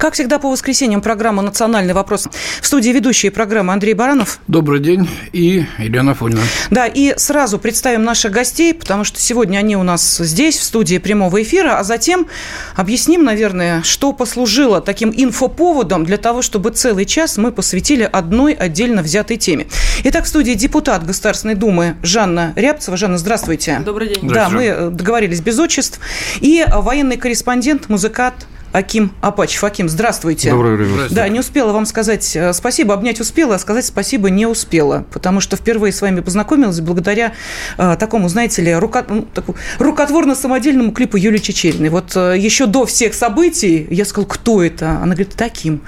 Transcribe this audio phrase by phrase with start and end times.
[0.00, 2.26] Как всегда, по воскресеньям программа «Национальный вопрос».
[2.62, 4.40] В студии ведущие программы Андрей Баранов.
[4.48, 5.06] Добрый день.
[5.34, 6.40] И Елена Фонина.
[6.70, 10.96] Да, и сразу представим наших гостей, потому что сегодня они у нас здесь, в студии
[10.96, 12.28] прямого эфира, а затем
[12.76, 19.02] объясним, наверное, что послужило таким инфоповодом для того, чтобы целый час мы посвятили одной отдельно
[19.02, 19.66] взятой теме.
[20.04, 22.96] Итак, в студии депутат Государственной Думы Жанна Рябцева.
[22.96, 23.82] Жанна, здравствуйте.
[23.84, 24.26] Добрый день.
[24.30, 26.00] Да, мы договорились без отчеств.
[26.40, 29.64] И военный корреспондент, музыкант Аким Апачев.
[29.64, 30.50] Аким, здравствуйте.
[30.50, 31.08] Доброе время.
[31.10, 35.40] Да, не успела вам сказать э, спасибо, обнять успела, а сказать спасибо не успела, потому
[35.40, 37.32] что впервые с вами познакомилась благодаря
[37.78, 41.88] э, такому, знаете ли, рука, ну, такому, рукотворно-самодельному клипу Юлии Чечериной.
[41.88, 44.90] Вот э, еще до всех событий я сказала, кто это?
[44.90, 45.80] Она говорит, таким.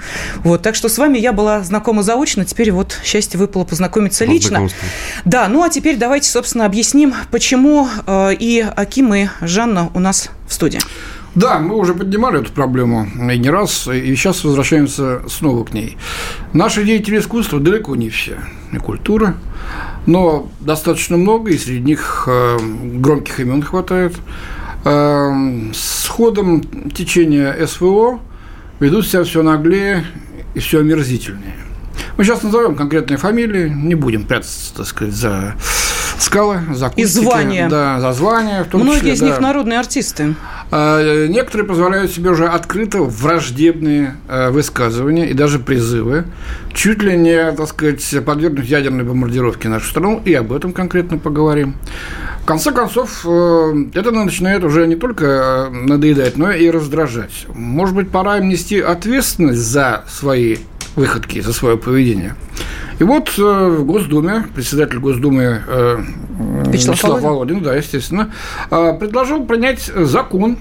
[0.43, 4.67] Вот, так что с вами я была знакома заочно, теперь вот счастье выпало познакомиться лично.
[5.23, 10.29] Да, ну а теперь давайте, собственно, объясним, почему э, и Аким, и Жанна у нас
[10.47, 10.79] в студии.
[11.35, 15.97] Да, мы уже поднимали эту проблему и не раз, и сейчас возвращаемся снова к ней.
[16.53, 18.37] Наши деятели искусства далеко не все,
[18.71, 19.35] и культура,
[20.05, 22.57] но достаточно много, и среди них э,
[22.97, 24.15] громких имен хватает.
[24.85, 25.31] Э,
[25.73, 28.19] с ходом течения СВО
[28.79, 30.05] ведут себя все наглее
[30.53, 31.55] и все омерзительнее.
[32.15, 35.55] Мы сейчас назовем конкретные фамилии, не будем прятаться, так сказать, за
[36.23, 37.01] скалы, за кустики.
[37.01, 37.69] И звания.
[37.69, 38.63] Да, за звания.
[38.63, 39.25] В том Многие числе, из да.
[39.27, 40.35] них народные артисты.
[40.71, 46.25] А, Некоторые позволяют себе уже открыто враждебные э, высказывания и даже призывы,
[46.73, 51.75] чуть ли не, так сказать, подвергнуть ядерной бомбардировке нашу страну, и об этом конкретно поговорим.
[52.41, 57.45] В конце концов, э, это начинает уже не только э, надоедать, но и раздражать.
[57.53, 60.57] Может быть, пора им нести ответственность за свои
[60.95, 62.35] выходки, за свое поведение.
[62.99, 65.97] И вот э, в Госдуме председатель Госдумы э,
[66.67, 67.61] Вячеслав Вячеслав Володин.
[67.61, 68.31] Да, естественно,
[68.69, 70.57] э, предложил принять закон,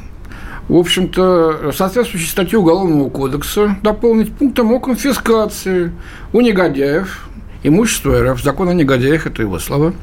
[0.68, 5.92] в общем-то, соответствующей статью Уголовного кодекса дополнить пунктом о конфискации
[6.32, 7.28] у негодяев
[7.62, 9.94] имущества РФ, закон о негодяях, это его слова,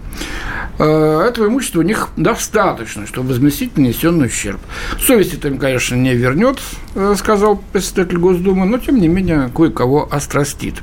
[0.79, 4.61] Э, этого имущества у них достаточно, чтобы возместить нанесенный ущерб.
[5.05, 6.59] Совесть это им, конечно, не вернет,
[6.95, 10.75] э, сказал председатель Госдумы, но, тем не менее, кое-кого острастит.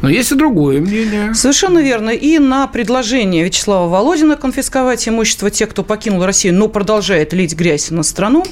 [0.00, 1.34] Но есть и другое мнение.
[1.34, 2.10] Совершенно верно.
[2.10, 7.90] И на предложение Вячеслава Володина конфисковать имущество тех, кто покинул Россию, но продолжает лить грязь
[7.90, 8.44] на страну,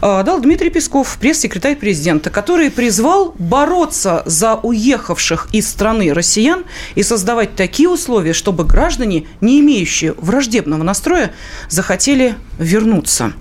[0.00, 7.02] э, дал Дмитрий Песков, пресс-секретарь президента, который призвал бороться за уехавших из страны россиян и
[7.02, 11.32] создавать такие условия, чтобы граждане, не имеющие враждебного настроя,
[11.68, 13.32] захотели вернуться.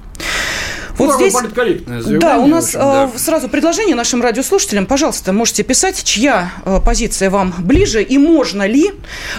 [0.97, 3.11] Вот Ну, здесь, политкорректное да, у нас общем, да.
[3.13, 4.85] э, сразу предложение нашим радиослушателям.
[4.85, 8.91] Пожалуйста, можете писать, чья э, позиция вам ближе и можно ли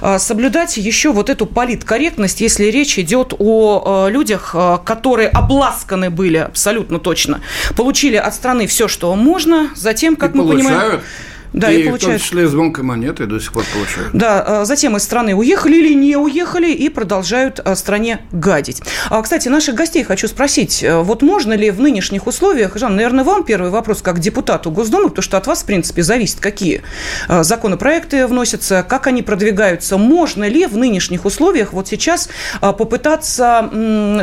[0.03, 6.99] э, соблюдать еще вот эту политкорректность, если речь идет о людях, которые обласканы были абсолютно
[6.99, 7.41] точно,
[7.77, 11.00] получили от страны все, что можно, затем, как И мы понимаем...
[11.61, 11.61] получают.
[11.61, 12.22] Да, и, и в том получают.
[12.22, 14.11] числе звонкой монеты до сих пор получают.
[14.12, 18.83] Да, э, затем из страны уехали или не уехали и продолжают э, стране гадить.
[19.11, 23.45] А, Кстати, наших гостей хочу спросить, вот можно ли в нынешних условиях, Жан, наверное, вам
[23.45, 26.83] первый вопрос как депутату Госдумы, потому что от вас, в принципе, зависит, какие
[27.28, 29.97] законопроекты вносятся, как они продвигаются.
[29.97, 32.28] Можно ли в нынешних условиях вот сейчас
[32.61, 33.71] попытаться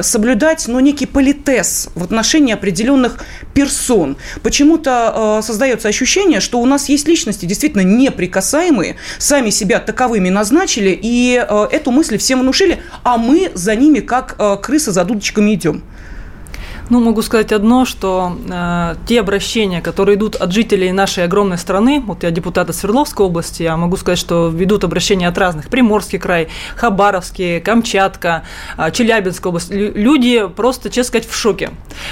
[0.01, 3.19] соблюдать, ну, некий политез в отношении определенных
[3.53, 4.17] персон?
[4.41, 11.43] Почему-то создается ощущение, что у нас есть личности действительно неприкасаемые, сами себя таковыми назначили, и
[11.47, 15.83] э, эту мысль всем внушили, а мы за ними как э, крысы за дудочками идем.
[16.89, 22.03] Ну, могу сказать одно, что э, те обращения, которые идут от жителей нашей огромной страны,
[22.05, 26.19] вот я депутат из Свердловской области, я могу сказать, что ведут обращения от разных, Приморский
[26.19, 28.43] край, Хабаровский, Камчатка,
[28.77, 31.71] э, Челябинская область, Лю- люди просто, честно сказать, в шоке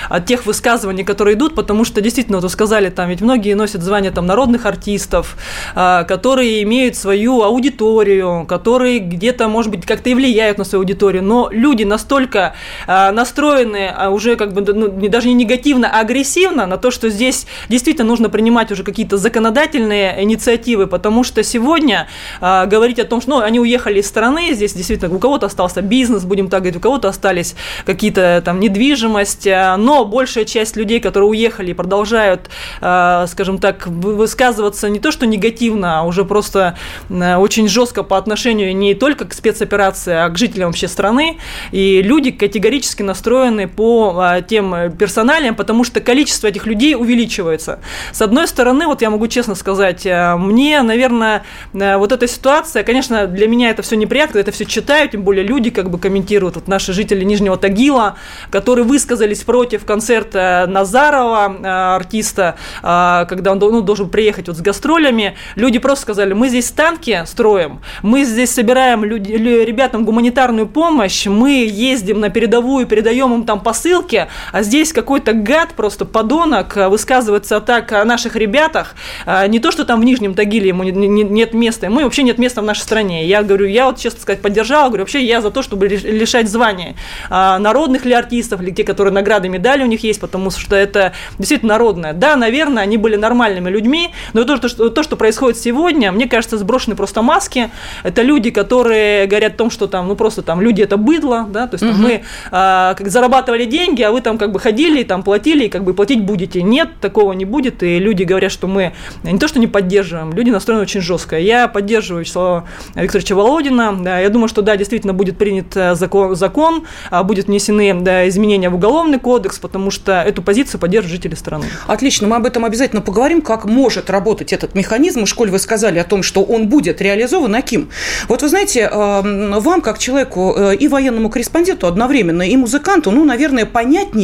[0.09, 3.83] от тех высказываний, которые идут, потому что действительно, вот вы сказали, там ведь многие носят
[3.83, 5.35] звание там народных артистов,
[5.75, 11.23] э, которые имеют свою аудиторию, которые где-то, может быть, как-то и влияют на свою аудиторию,
[11.23, 12.55] но люди настолько
[12.87, 17.09] э, настроены а, уже как бы ну, даже не негативно, а агрессивно на то, что
[17.09, 22.07] здесь действительно нужно принимать уже какие-то законодательные инициативы, потому что сегодня
[22.39, 25.81] э, говорить о том, что ну, они уехали из страны, здесь действительно у кого-то остался
[25.81, 27.55] бизнес, будем так говорить, у кого-то остались
[27.85, 32.49] какие-то там недвижимость, э, но большая часть людей, которые уехали, продолжают,
[32.81, 36.77] э, скажем так, высказываться не то, что негативно, а уже просто
[37.09, 41.37] э, очень жестко по отношению не только к спецоперации, а к жителям вообще страны.
[41.71, 47.79] И люди категорически настроены по а, тем персоналиям, потому что количество этих людей увеличивается.
[48.11, 51.43] С одной стороны, вот я могу честно сказать, э, мне, наверное,
[51.73, 55.45] э, вот эта ситуация, конечно, для меня это все неприятно, это все читаю, тем более
[55.45, 58.17] люди как бы комментируют, вот наши жители Нижнего Тагила,
[58.49, 65.79] которые высказались против концерта Назарова, артиста, когда он ну, должен приехать вот с гастролями, люди
[65.79, 72.19] просто сказали, мы здесь танки строим, мы здесь собираем люди, ребятам гуманитарную помощь, мы ездим
[72.19, 78.05] на передовую, передаем им там посылки, а здесь какой-то гад, просто подонок, высказывается так о
[78.05, 78.95] наших ребятах,
[79.25, 82.61] а, не то, что там в Нижнем Тагиле ему нет места, ему вообще нет места
[82.61, 83.25] в нашей стране.
[83.25, 86.95] Я говорю, я вот, честно сказать, поддержала, говорю, вообще я за то, чтобы лишать звания
[87.29, 91.13] а, народных ли артистов, или те, которые награды, медали у них есть, потому что это
[91.37, 92.13] действительно народное.
[92.13, 96.57] Да, наверное, они были нормальными людьми, но то, что, то, что происходит сегодня, мне кажется,
[96.57, 97.71] сброшены просто маски.
[98.03, 101.67] Это люди, которые говорят о том, что там, ну просто там люди это быдло, да,
[101.67, 102.01] то есть угу.
[102.01, 105.83] мы а, как зарабатывали деньги, а вы там как бы ходили там платили, и как
[105.83, 106.61] бы платить будете.
[106.61, 108.93] Нет, такого не будет, и люди говорят, что мы
[109.23, 111.37] не то, что не поддерживаем, люди настроены очень жестко.
[111.37, 116.35] Я поддерживаю Вячеслава Викторовича Володина, да, я думаю, что да, действительно будет принят э, закон,
[116.35, 121.35] закон а будет внесены да, изменения в уголовный кодекс, потому что эту позицию поддерживают жители
[121.35, 121.65] страны.
[121.87, 125.25] Отлично, мы об этом обязательно поговорим, как может работать этот механизм.
[125.25, 127.89] Школь, вы сказали о том, что он будет реализован, Аким.
[128.27, 133.25] Вот вы знаете, эм, вам, как человеку э, и военному корреспонденту одновременно, и музыканту, ну,
[133.25, 134.20] наверное, понятнее,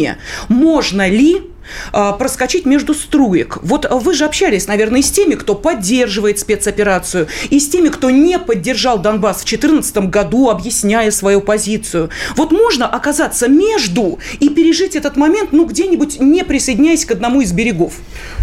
[0.50, 1.42] можно ли
[1.92, 3.58] проскочить между струек.
[3.62, 8.40] Вот вы же общались, наверное, с теми, кто поддерживает спецоперацию, и с теми, кто не
[8.40, 12.10] поддержал Донбасс в 2014 году, объясняя свою позицию.
[12.36, 17.52] Вот можно оказаться между и пережить этот момент, ну, где-нибудь не присоединяясь к одному из
[17.52, 17.94] берегов?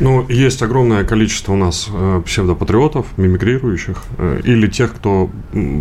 [0.01, 5.31] Ну, есть огромное количество у нас э, псевдопатриотов, мимикрирующих, э, или тех, кто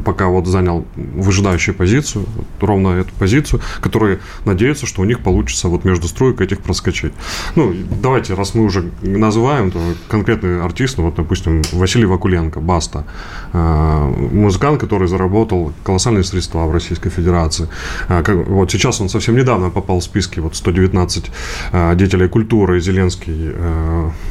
[0.05, 2.25] пока вот занял выжидающую позицию,
[2.59, 7.13] ровно эту позицию, которые надеются, что у них получится вот между строек этих проскочить.
[7.55, 13.05] Ну, давайте, раз мы уже называем, то конкретный артист, ну, вот, допустим, Василий Вакуленко, Баста,
[13.53, 17.67] э, музыкант, который заработал колоссальные средства в Российской Федерации.
[18.09, 21.31] Э, вот сейчас он совсем недавно попал в списки, вот 119
[21.71, 23.53] э, деятелей культуры, Зеленский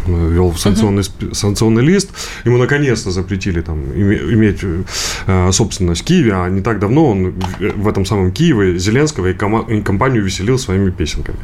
[0.07, 2.11] вел санкционный, санкционный лист,
[2.45, 4.65] ему наконец-то запретили там иметь
[5.51, 7.35] собственность в Киеве, а не так давно он
[7.77, 9.35] в этом самом Киеве Зеленского и
[9.83, 11.39] компанию веселил своими песенками.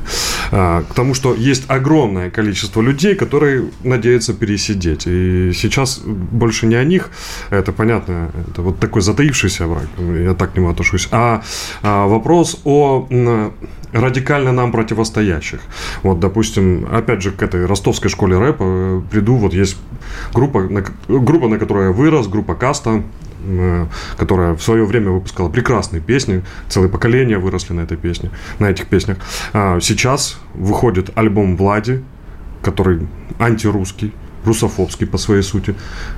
[0.51, 5.07] К тому, что есть огромное количество людей, которые надеются пересидеть.
[5.07, 7.11] И сейчас больше не о них,
[7.51, 11.43] это понятно, это вот такой затаившийся враг, я так к нему отношусь, а,
[11.83, 13.09] а вопрос о
[13.93, 15.61] радикально нам противостоящих.
[16.03, 19.77] Вот, допустим, опять же, к этой ростовской школе рэпа э, приду, вот есть
[20.35, 23.03] группа, на, группа, на которой я вырос, группа Каста,
[24.17, 28.87] которая в свое время выпускала прекрасные песни, целые поколения выросли на этой песне, на этих
[28.87, 29.19] песнях.
[29.53, 32.03] А сейчас выходит альбом Влади,
[32.63, 33.07] который
[33.39, 34.13] антирусский,
[34.45, 35.75] русофобский по своей сути.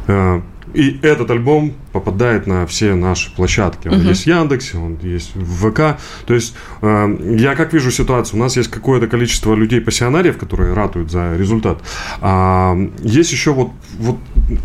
[0.07, 0.41] Э,
[0.73, 3.89] и этот альбом попадает на все наши площадки.
[3.89, 4.09] Он uh-huh.
[4.09, 6.01] есть в Яндексе, он есть в ВК.
[6.27, 11.11] То есть э, я как вижу ситуацию, у нас есть какое-то количество людей-пассионариев, которые ратуют
[11.11, 11.79] за результат.
[12.21, 14.17] А есть еще вот, вот,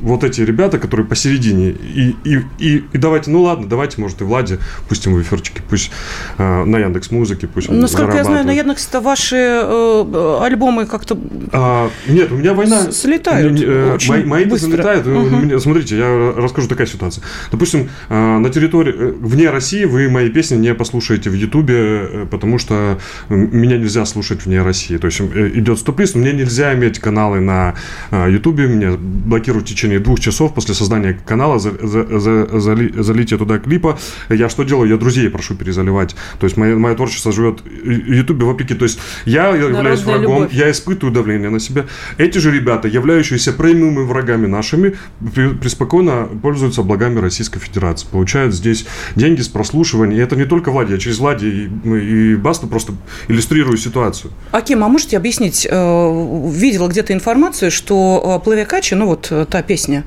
[0.01, 1.69] вот эти ребята, которые посередине.
[1.71, 5.91] И, и, и, и давайте, ну ладно, давайте, может, и Влади пустим в эфирчики, пусть
[6.37, 11.17] э, на Яндекс Музыке, пусть Насколько я знаю, на Яндекс-то ваши э, альбомы как-то
[11.51, 12.91] а, Нет, у меня война...
[12.91, 15.05] Слетают э, Мои, мои слетают.
[15.05, 15.59] Uh-huh.
[15.59, 17.49] Смотрите, я расскажу такая ситуация ситуация.
[17.51, 22.25] Допустим, э, на территории, э, вне России вы мои песни не послушаете в Ютубе, э,
[22.29, 22.97] потому что
[23.29, 24.97] меня нельзя слушать вне России.
[24.97, 27.75] То есть идет стоп-лист, мне нельзя иметь каналы на
[28.11, 33.37] Ютубе, меня блокируют в течение двух часов после создания канала, за, за, за, зали, залития
[33.37, 33.97] туда клипа.
[34.29, 34.89] Я что делаю?
[34.89, 36.15] Я друзей прошу перезаливать.
[36.39, 38.73] То есть мое, мое творчество живет в Ютубе вопреки.
[38.75, 40.53] То есть я Народная являюсь врагом, любовь.
[40.53, 41.85] я испытываю давление на себя.
[42.17, 44.95] Эти же ребята, являющиеся прямыми врагами нашими,
[45.61, 48.85] преспокойно пользуются благами программе Российской Федерации, получают здесь
[49.15, 50.17] деньги с прослушивания.
[50.17, 52.93] И это не только Влади, а через Влади и, и Басту просто
[53.27, 54.31] иллюстрирую ситуацию.
[54.51, 60.03] Аким, а можете объяснить, э, видела где-то информацию, что Плавякачи, ну вот та песня,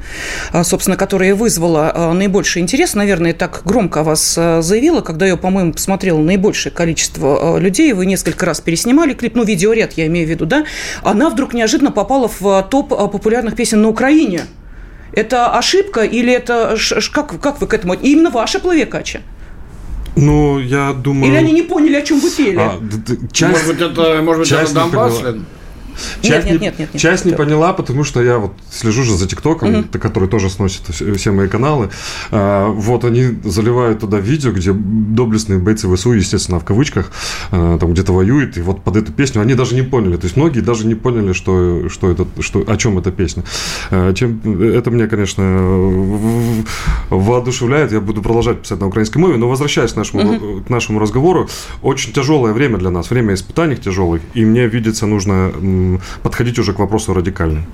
[0.64, 6.72] собственно, которая вызвала наибольший интерес, наверное, так громко вас заявила, когда ее, по-моему, посмотрело наибольшее
[6.72, 10.64] количество людей, вы несколько раз переснимали клип, ну, видеоряд я имею в виду, да,
[11.02, 14.42] она вдруг неожиданно попала в топ популярных песен на Украине.
[15.18, 16.76] Это ошибка или это
[17.12, 17.94] как, как вы к этому?
[17.94, 19.20] Именно ваша плавекача?
[20.14, 21.32] Ну, я думаю...
[21.32, 22.60] Или они не поняли, о чем вы пели?
[22.60, 22.80] А,
[23.32, 25.22] часть, может быть, это, может быть, это Донбасс?
[26.20, 29.16] Часть, нет, нет, нет, нет, часть нет, не поняла, потому что я вот слежу же
[29.16, 29.98] за ТикТоком, угу.
[29.98, 31.90] который тоже сносит все мои каналы.
[32.30, 37.10] А, вот они заливают туда видео, где доблестные бойцы ВСУ, естественно, в кавычках,
[37.50, 40.16] а, там где-то воюют, и вот под эту песню они даже не поняли.
[40.16, 43.44] То есть многие даже не поняли, что, что это, что, о чем эта песня.
[43.90, 45.42] А, чем, это меня, конечно,
[47.10, 47.92] воодушевляет.
[47.92, 50.64] Я буду продолжать писать на украинской мове, но возвращаясь к нашему, угу.
[50.64, 51.48] к нашему разговору,
[51.82, 55.52] очень тяжелое время для нас, время испытаний тяжелых, и мне видится нужно
[56.22, 57.64] подходить уже к вопросу радикально.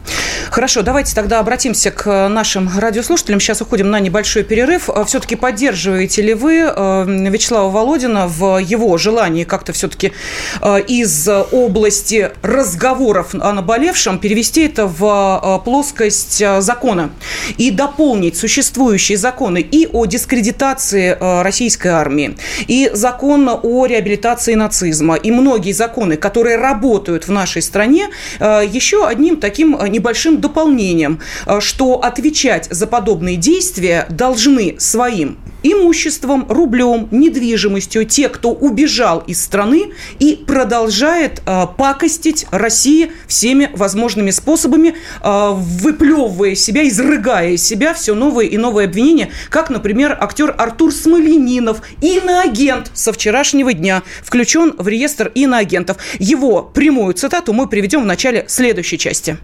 [0.50, 3.40] Хорошо, давайте тогда обратимся к нашим радиослушателям.
[3.40, 4.88] Сейчас уходим на небольшой перерыв.
[4.88, 10.12] А все-таки поддерживаете ли вы э, Вячеслава Володина в его желании как-то все-таки
[10.60, 15.02] э, из области разговоров о наболевшем перевести это в
[15.42, 17.10] э, плоскость закона
[17.58, 25.30] и дополнить существующие законы и о дискредитации российской армии, и закон о реабилитации нацизма, и
[25.30, 28.03] многие законы, которые работают в нашей стране,
[28.40, 37.08] еще одним таким небольшим дополнением, э, что отвечать за подобные действия должны своим имуществом, рублем,
[37.10, 45.50] недвижимостью те, кто убежал из страны и продолжает э, пакостить России всеми возможными способами, э,
[45.54, 51.80] выплевывая себя, изрыгая из себя все новые и новые обвинения, как, например, актер Артур Смоленинов,
[52.02, 55.96] иноагент со вчерашнего дня, включен в реестр иноагентов.
[56.18, 59.36] Его прямую цитату мы приведем в начале следующей части.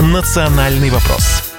[0.00, 1.49] «Национальный вопрос».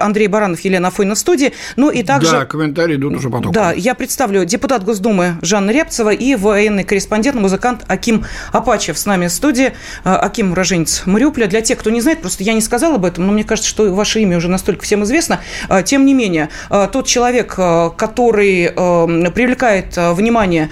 [0.00, 1.52] Андрей Баранов, Елена Афойна в студии.
[1.76, 2.32] Ну и также...
[2.32, 3.52] Да, комментарии идут уже потом.
[3.52, 9.26] Да, я представлю депутат Госдумы Жанна Рябцева и военный корреспондент, музыкант Аким Апачев с нами
[9.26, 9.72] в студии.
[10.04, 11.46] А, Аким уроженец Мариуполя.
[11.46, 13.92] Для тех, кто не знает, просто я не сказала об этом, но мне кажется, что
[13.94, 15.40] ваше имя уже настолько всем известно.
[15.68, 20.70] А, тем не менее, а, тот человек, который привлекает внимание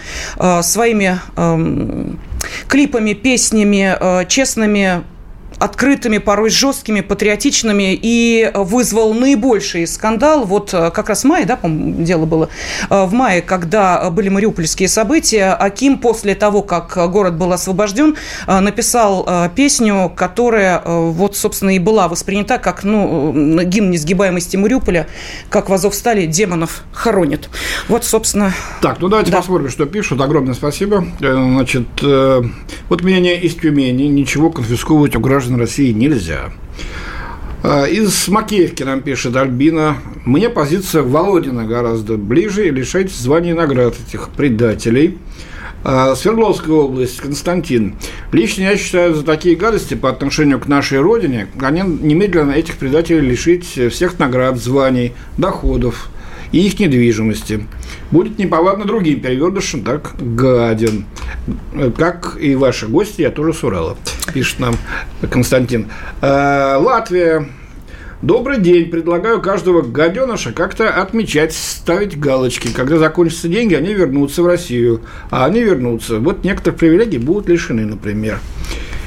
[0.63, 1.19] своими
[2.69, 5.03] клипами, песнями, честными
[5.59, 10.45] открытыми, порой жесткими, патриотичными и вызвал наибольший скандал.
[10.45, 12.49] Вот э, как раз в мае, да, по-моему, дело было,
[12.89, 18.61] э, в мае, когда были мариупольские события, Аким после того, как город был освобожден, э,
[18.61, 25.09] написал песню, которая вот, собственно, и была воспринята как, ну, гимн несгибаемости Мариуполя,
[25.51, 27.51] как в Азовстале демонов хоронят.
[27.89, 28.53] Вот, собственно...
[28.81, 29.39] Так, ну давайте да.
[29.39, 30.21] посмотрим, что пишут.
[30.21, 31.05] Огромное спасибо.
[31.19, 34.05] Значит, вот мнение из Тюмени.
[34.05, 36.51] Ничего конфисковывать у граждан граждан России нельзя.
[37.63, 39.97] А, из Макеевки нам пишет Альбина.
[40.25, 45.19] Мне позиция Володина гораздо ближе и лишать званий наград этих предателей.
[45.85, 47.95] А, Свердловская область, Константин.
[48.33, 53.21] Лично я считаю, за такие гадости по отношению к нашей родине, они немедленно этих предателей
[53.21, 56.11] лишить всех наград, званий, доходов
[56.53, 57.67] и их недвижимости.
[58.11, 61.05] Будет неповадно другим перевертышам, так гаден.
[61.97, 63.97] Как и ваши гости, я тоже с Урала,
[64.33, 64.77] пишет нам
[65.31, 65.89] Константин.
[66.21, 67.49] А, Латвия.
[68.21, 68.91] Добрый день.
[68.91, 72.69] Предлагаю каждого гаденыша как-то отмечать, ставить галочки.
[72.75, 75.03] Когда закончатся деньги, они вернутся в Россию.
[75.31, 76.19] А они вернутся.
[76.19, 78.41] Вот некоторых привилегий будут лишены, например.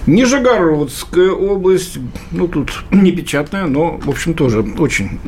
[0.07, 1.99] Нижегородская область,
[2.31, 5.19] ну тут не печатная, но, в общем, тоже очень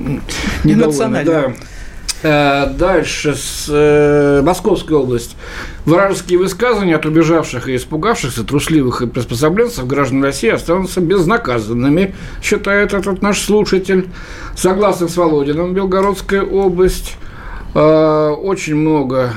[0.64, 1.24] недовольна.
[1.26, 1.54] Да.
[2.24, 5.36] Э, дальше, с э, Московской области.
[5.86, 13.22] Вражеские высказывания от убежавших и испугавшихся, трусливых и приспособленцев граждан России останутся безнаказанными, считает этот
[13.22, 14.08] наш слушатель.
[14.56, 17.18] Согласно с Володином, Белгородская область.
[17.76, 19.34] Э, очень много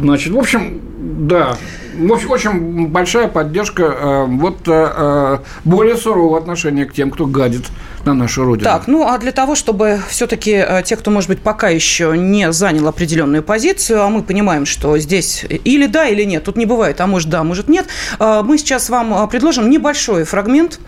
[0.00, 1.56] Значит, в общем, да,
[1.98, 7.66] в общем, очень большая поддержка э, вот э, более сурового отношения к тем, кто гадит
[8.04, 8.64] на нашу родину.
[8.64, 12.52] Так, ну а для того, чтобы все-таки э, те, кто, может быть, пока еще не
[12.52, 17.00] занял определенную позицию, а мы понимаем, что здесь или да, или нет, тут не бывает,
[17.00, 17.86] а может да, может нет,
[18.18, 20.80] э, мы сейчас вам э, предложим небольшой фрагмент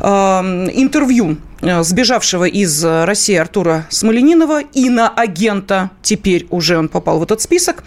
[0.00, 7.40] э, интервью Э, сбежавшего из России Артура Смоленинова, иноагента, теперь уже он попал в этот
[7.40, 7.82] список.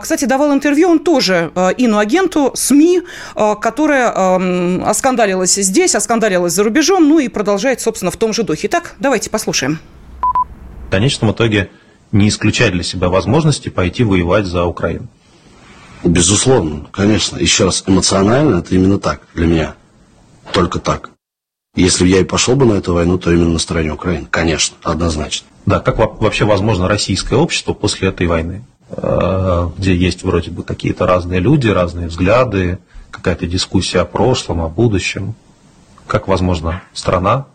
[0.00, 1.72] Кстати, давал интервью он тоже, э,
[2.10, 3.02] иноагенту СМИ,
[3.60, 8.66] которая эм, оскандалилась здесь, оскандалилась за рубежом, ну и продолжает, собственно, в том же духе.
[8.66, 9.78] Итак, давайте послушаем.
[10.88, 11.70] В конечном итоге
[12.12, 15.06] не исключать для себя возможности пойти воевать за Украину.
[16.02, 17.36] Безусловно, конечно.
[17.38, 19.74] Еще раз, эмоционально это именно так для меня.
[20.52, 21.10] Только так.
[21.76, 24.26] Если бы я и пошел бы на эту войну, то именно на стороне Украины.
[24.28, 25.46] Конечно, однозначно.
[25.66, 31.06] Да, как вообще возможно российское общество после этой войны, э, где есть вроде бы какие-то
[31.06, 32.78] разные люди, разные взгляды,
[33.10, 35.34] какая-то дискуссия о прошлом, о будущем.
[36.06, 37.46] Как возможно страна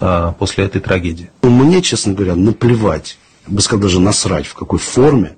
[0.00, 1.30] э, после этой трагедии?
[1.42, 5.36] Мне, честно говоря, наплевать, я бы сказал даже насрать, в какой форме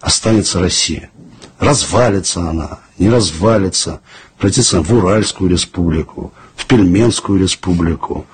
[0.00, 1.10] останется Россия.
[1.58, 4.00] Развалится она, не развалится,
[4.36, 8.26] превратится в Уральскую республику, в Пельменскую республику,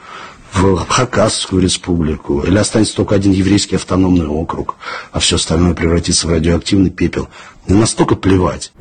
[0.53, 4.77] в Хакасскую республику, или останется только один еврейский автономный округ,
[5.13, 7.29] а все остальное превратится в радиоактивный пепел.
[7.67, 8.73] Мне настолько плевать.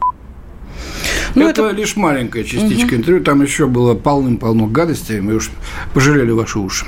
[1.36, 2.96] Ну, это, это лишь маленькая частичка угу.
[2.96, 5.52] интервью, там еще было полным-полно гадостей, мы уж
[5.94, 6.86] пожалели ваши уши.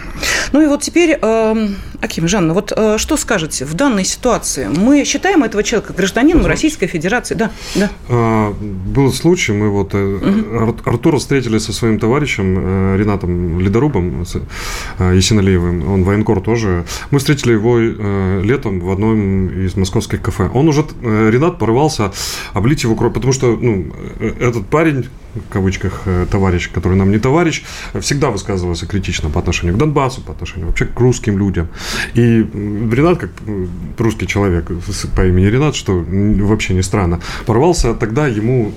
[0.51, 1.67] Ну и вот теперь, э,
[2.01, 4.67] Аким, Жанна, вот э, что скажете в данной ситуации?
[4.67, 7.35] Мы считаем этого человека гражданином Российской Федерации?
[7.35, 7.89] Да, да.
[8.09, 10.75] А, был случай, мы вот угу.
[10.85, 16.85] Артура встретили со своим товарищем э, Ренатом Ледорубом э, Есенолеевым, он военкор тоже.
[17.11, 20.49] Мы встретили его э, летом в одном из московских кафе.
[20.53, 22.11] Он уже, э, Ренат, порывался
[22.53, 27.11] облить его кровь, потому что ну, э, этот парень в кавычках, э, товарищ, который нам
[27.11, 27.63] не товарищ,
[27.99, 31.67] всегда высказывался критично по отношению к Донбассу, по отношению вообще к русским людям.
[32.13, 32.45] И
[32.91, 33.31] Ренат, как
[33.97, 34.71] русский человек
[35.15, 38.73] по имени Ренат, что вообще не странно, порвался тогда ему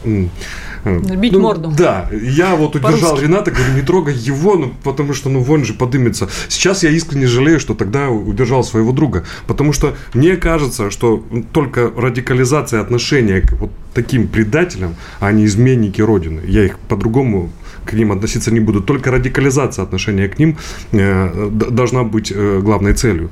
[0.84, 1.72] Э, Бить ну, морду.
[1.76, 5.74] Да, я вот удержал Рената, говорю, не трогай его, ну, потому что, ну, вон же
[5.74, 6.28] подымется.
[6.48, 11.90] Сейчас я искренне жалею, что тогда удержал своего друга, потому что мне кажется, что только
[11.94, 17.50] радикализация отношения к вот таким предателям, а не изменники Родины, я их по-другому
[17.84, 20.56] к ним относиться не буду, только радикализация отношения к ним
[20.92, 23.30] э, должна быть э, главной целью.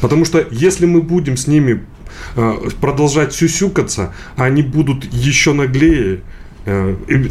[0.00, 1.82] Потому что если мы будем с ними
[2.36, 6.20] э, продолжать сюсюкаться, они будут еще наглее,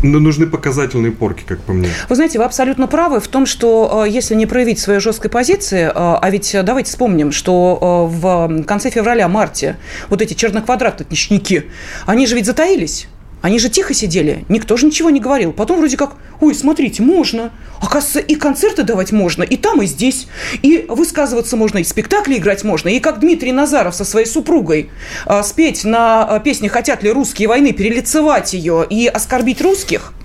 [0.04, 1.88] нужны показательные порки, как по мне.
[2.10, 6.30] Вы знаете, вы абсолютно правы в том, что если не проявить своей жесткой позиции, а
[6.32, 9.76] ведь давайте вспомним, что в конце февраля-марте
[10.10, 11.66] вот эти черноквадратничники,
[12.08, 13.08] они же ведь затаились.
[13.42, 15.54] Они же тихо сидели, никто же ничего не говорил.
[15.54, 17.52] Потом вроде как, ой, смотрите, можно.
[17.82, 20.28] Оказывается, и концерты давать можно, и там, и здесь.
[20.62, 22.90] И высказываться можно, и спектакли играть можно.
[22.90, 24.90] И как Дмитрий Назаров со своей супругой
[25.26, 30.14] а, спеть на а, песне «Хотят ли русские войны», перелицевать ее и оскорбить русских–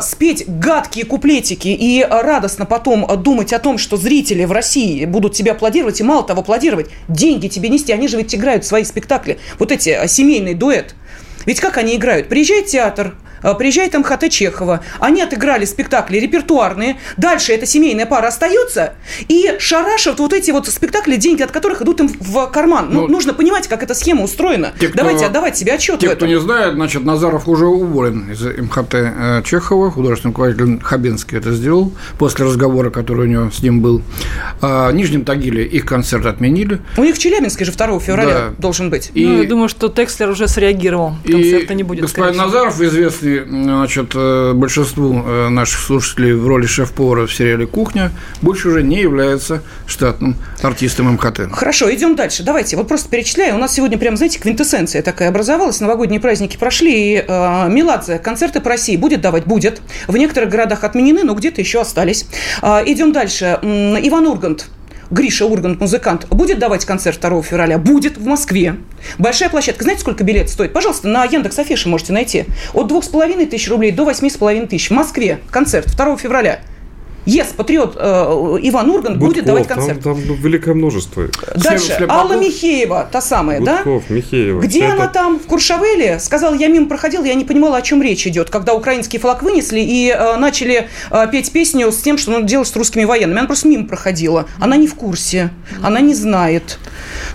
[0.00, 5.52] спеть гадкие куплетики и радостно потом думать о том, что зрители в России будут тебя
[5.52, 9.70] аплодировать, и мало того, аплодировать, деньги тебе нести, они же ведь играют свои спектакли, вот
[9.70, 10.94] эти семейный дуэт–
[11.44, 12.28] ведь как они играют?
[12.28, 13.14] Приезжает театр,
[13.52, 18.94] приезжает МХТ Чехова, они отыграли спектакли репертуарные, дальше эта семейная пара остается
[19.28, 22.88] и шарашат вот эти вот спектакли, деньги от которых идут им в карман.
[22.90, 24.72] Ну, ну нужно понимать, как эта схема устроена.
[24.80, 26.16] Те, кто, Давайте отдавать себе отчет те, в этом.
[26.16, 31.52] кто не знает, значит, Назаров уже уволен из МХТ э, Чехова, художественный руководитель Хабенский это
[31.52, 34.02] сделал после разговора, который у него с ним был.
[34.60, 36.80] А, в Нижнем Тагиле их концерт отменили.
[36.96, 38.52] У них в Челябинске же 2 февраля да.
[38.58, 39.10] должен быть.
[39.14, 41.14] И, ну, я думаю, что Текслер уже среагировал.
[41.24, 42.02] Концерта и не будет.
[42.02, 48.10] Господин Назаров, известный значит, э, большинству э, наших слушателей в роли шеф-повара в сериале «Кухня»,
[48.42, 51.52] больше уже не является штатным артистом МХТ.
[51.52, 52.42] Хорошо, идем дальше.
[52.42, 53.54] Давайте, вот просто перечисляю.
[53.54, 55.80] У нас сегодня прям, знаете, квинтэссенция такая образовалась.
[55.80, 56.94] Новогодние праздники прошли.
[56.94, 59.44] И, э, Меладзе концерты по России будет давать?
[59.44, 59.80] Будет.
[60.06, 62.26] В некоторых городах отменены, но где-то еще остались.
[62.62, 63.58] Э, идем дальше.
[63.62, 64.66] Иван Ургант
[65.14, 67.78] Гриша Ургант, музыкант, будет давать концерт 2 февраля?
[67.78, 68.74] Будет в Москве.
[69.16, 69.84] Большая площадка.
[69.84, 70.72] Знаете, сколько билет стоит?
[70.72, 72.46] Пожалуйста, на Яндекс Афише можете найти.
[72.72, 74.90] От 2,5 тысяч рублей до 8,5 тысяч.
[74.90, 76.62] В Москве концерт 2 февраля.
[77.26, 80.02] Yes, патриот э, Иван Ургант Гудков, будет давать концерт.
[80.02, 81.28] Там, там великое множество.
[81.54, 81.94] Дальше.
[81.96, 84.14] Слеп, Алла Михеева, та самая, Гудков, да?
[84.14, 84.60] Михеева.
[84.60, 85.14] Где она это...
[85.14, 85.38] там?
[85.38, 86.18] В Куршавеле?
[86.18, 89.80] Сказал, я мимо проходил, я не понимала, о чем речь идет, когда украинский флаг вынесли
[89.80, 93.38] и э, начали э, петь песню с тем, что надо делать с русскими военными.
[93.38, 94.46] Она просто мимо проходила.
[94.60, 95.50] Она не в курсе,
[95.82, 96.78] она не знает.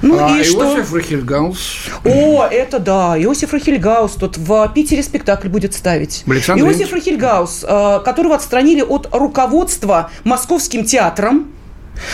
[0.02, 0.96] Ну а, и Иосиф что?
[0.98, 1.88] Рахильгаус.
[2.06, 6.24] О, это да, Иосиф Рахильгаус тут в Питере спектакль будет ставить.
[6.28, 11.52] Александр Иосиф Рахильгаус, э, которого отстранили от руководства Московским театром,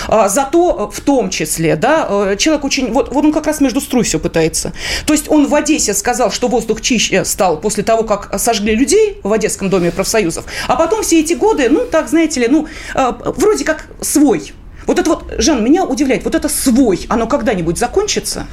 [0.08, 3.82] а, Зато в том числе, да, э, человек очень, вот, вот он как раз между
[3.82, 4.74] струй все пытается.
[5.06, 9.20] То есть он в Одессе сказал, что воздух чище стал после того, как сожгли людей
[9.24, 13.14] в Одесском доме профсоюзов, а потом все эти годы, ну, так, знаете ли, ну, э,
[13.38, 14.54] вроде как свой
[14.86, 18.48] вот это вот, Жан, меня удивляет, вот это свой, оно когда-нибудь закончится?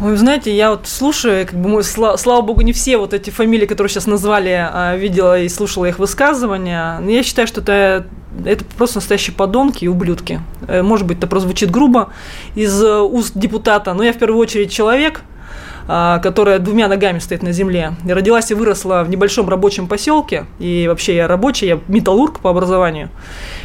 [0.00, 3.28] Вы знаете, я вот слушаю, как бы, мы, слава, слава богу, не все вот эти
[3.28, 6.98] фамилии, которые сейчас назвали, а, видела и слушала их высказывания.
[7.00, 8.06] Но я считаю, что это
[8.44, 10.40] это просто настоящие подонки и ублюдки.
[10.68, 12.12] Э, может быть, это прозвучит грубо
[12.54, 15.22] из э, уст депутата, но я в первую очередь человек,
[15.86, 17.94] которая двумя ногами стоит на земле.
[18.04, 22.50] Я родилась и выросла в небольшом рабочем поселке, и вообще я рабочий, я металлург по
[22.50, 23.10] образованию.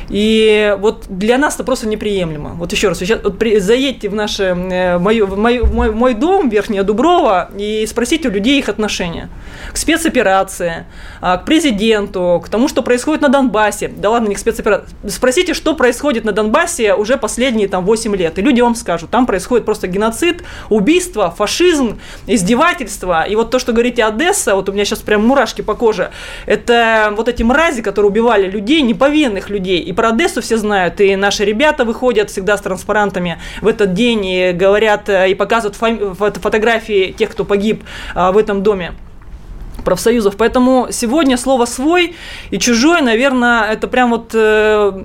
[0.10, 2.52] И вот для нас это просто неприемлемо.
[2.52, 6.14] Вот еще раз, сейчас вот при, заедьте в, наше, э, мою, в мой, мой, мой
[6.14, 9.30] дом, Верхняя Дуброва, и спросите у людей их отношения
[9.72, 10.86] к спецоперации,
[11.22, 13.88] а, к президенту, к тому, что происходит на Донбассе.
[13.88, 14.88] Да ладно, не к спецоперации.
[15.08, 18.38] Спросите, что происходит на Донбассе уже последние там 8 лет.
[18.38, 23.24] И люди вам скажут, там происходит просто геноцид, убийство, фашизм, издевательство.
[23.24, 26.12] И вот то, что говорите Одесса, вот у меня сейчас прям мурашки по коже,
[26.46, 29.80] это вот эти мрази, которые убивали людей, неповинных людей.
[29.80, 34.26] И про Одессу все знают, и наши ребята выходят всегда с транспарантами в этот день
[34.26, 35.76] и говорят, э, и показывают
[36.38, 38.94] фотографии тех, кто погиб а, в этом доме
[39.86, 40.36] профсоюзов.
[40.36, 42.16] Поэтому сегодня слово «свой»
[42.52, 45.04] и «чужой», наверное, это прям вот, э,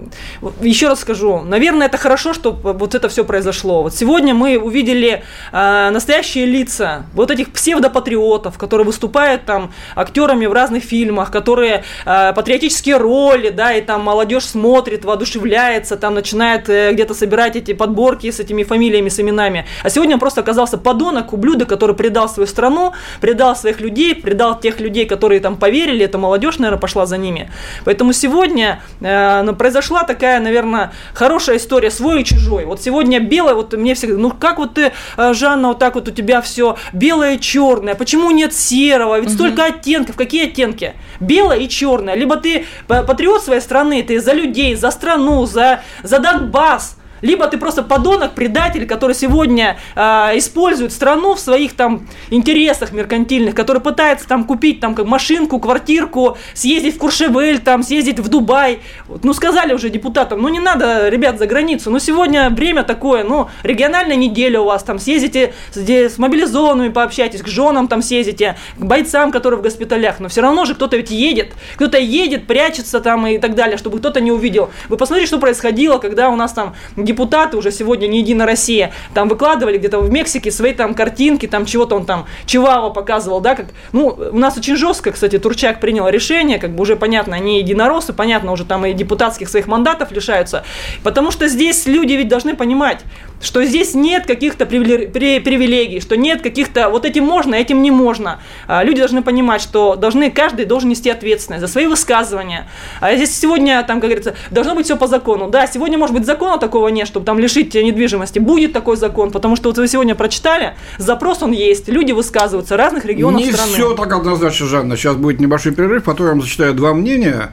[0.61, 3.83] еще раз скажу, наверное, это хорошо, что вот это все произошло.
[3.83, 10.53] Вот сегодня мы увидели э, настоящие лица вот этих псевдопатриотов, которые выступают там актерами в
[10.53, 16.93] разных фильмах, которые э, патриотические роли, да, и там молодежь смотрит, воодушевляется, там начинает э,
[16.93, 19.67] где-то собирать эти подборки с этими фамилиями, с именами.
[19.83, 24.59] А сегодня он просто оказался подонок, ублюдок, который предал свою страну, предал своих людей, предал
[24.59, 27.51] тех тех людей, которые там поверили, эта молодежь, наверное, пошла за ними.
[27.85, 32.65] Поэтому сегодня э, ну, произошла такая, наверное, хорошая история свой и чужой.
[32.65, 36.09] Вот сегодня белое, вот мне всегда, ну как вот ты, э, Жанна, вот так вот
[36.09, 39.35] у тебя все белое и черное, почему нет серого, ведь угу.
[39.35, 40.95] столько оттенков, какие оттенки?
[41.19, 42.15] Белое и черное.
[42.15, 47.59] Либо ты патриот своей страны, ты за людей, за страну, за, за Донбасс, либо ты
[47.59, 50.01] просто подонок, предатель, который сегодня э,
[50.39, 56.37] использует страну в своих там интересах меркантильных, который пытается там купить там как машинку, квартирку,
[56.55, 58.81] съездить в Куршевель, там съездить в Дубай.
[59.07, 61.91] Вот, ну сказали уже депутатам, ну не надо, ребят, за границу.
[61.91, 67.49] Ну сегодня время такое, ну региональная неделя у вас, там съездите с мобилизованными пообщайтесь, к
[67.49, 70.21] женам там съездите, к бойцам, которые в госпиталях.
[70.21, 73.99] Но все равно же кто-то ведь едет, кто-то едет, прячется там и так далее, чтобы
[73.99, 74.71] кто-то не увидел.
[74.89, 76.75] Вы посмотрите, что происходило, когда у нас там
[77.11, 81.67] депутаты уже сегодня не Единая Россия, там выкладывали где-то в Мексике свои там картинки, там
[81.67, 86.09] чего-то он там, Чивава показывал, да, как, ну, у нас очень жестко, кстати, Турчак принял
[86.09, 90.63] решение, как бы уже понятно, они единороссы, понятно, уже там и депутатских своих мандатов лишаются,
[91.03, 93.01] потому что здесь люди ведь должны понимать,
[93.41, 98.41] что здесь нет каких-то привилегий, что нет каких-то, вот этим можно, этим не можно.
[98.67, 102.69] А, люди должны понимать, что должны, каждый должен нести ответственность за свои высказывания.
[103.01, 105.49] А здесь сегодня, там, как говорится, должно быть все по закону.
[105.49, 108.39] Да, сегодня, может быть, закона такого нет, чтобы там лишить недвижимости.
[108.39, 113.05] Будет такой закон, потому что вот вы сегодня прочитали, запрос он есть, люди высказываются разных
[113.05, 113.71] регионов не страны.
[113.71, 114.97] Не все так однозначно, Жанна.
[114.97, 117.53] Сейчас будет небольшой перерыв, потом я вам зачитаю два мнения.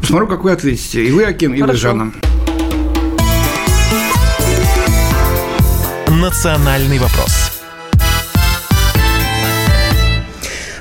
[0.00, 1.04] Посмотрю, как вы ответите.
[1.04, 2.12] И вы, Аким, и вы, Жанна.
[6.20, 7.39] «Национальный вопрос»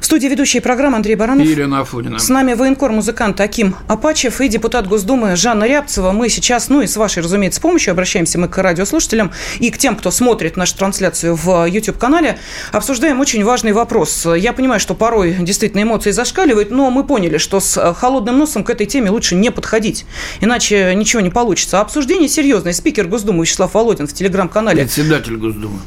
[0.10, 1.46] студии ведущие программы Андрей Баранов.
[1.46, 2.18] И Елена Афонина.
[2.18, 6.14] С нами военкор-музыкант Аким Апачев и депутат Госдумы Жанна Рябцева.
[6.14, 9.96] Мы сейчас, ну и с вашей, разумеется, помощью обращаемся мы к радиослушателям и к тем,
[9.96, 12.40] кто смотрит нашу трансляцию в YouTube-канале.
[12.72, 14.28] Обсуждаем очень важный вопрос.
[14.36, 18.72] Я понимаю, что порой действительно эмоции зашкаливают, но мы поняли, что с холодным носом к
[18.72, 20.08] этой теме лучше не подходить,
[20.42, 21.82] иначе ничего не получится.
[21.82, 22.74] Обсуждение серьезное.
[22.74, 24.82] Спикер Госдумы Вячеслав Володин в телеграм-канале.
[24.82, 25.78] Председатель Госдумы.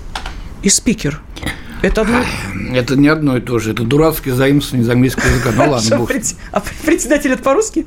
[0.62, 1.20] И спикер.
[1.82, 2.24] Это одно...
[2.72, 3.72] Это не одно и то же.
[3.72, 5.50] Это дурацкий заимствование из английского языка.
[5.54, 6.06] Ну ладно.
[6.52, 7.86] А председатель это по-русски?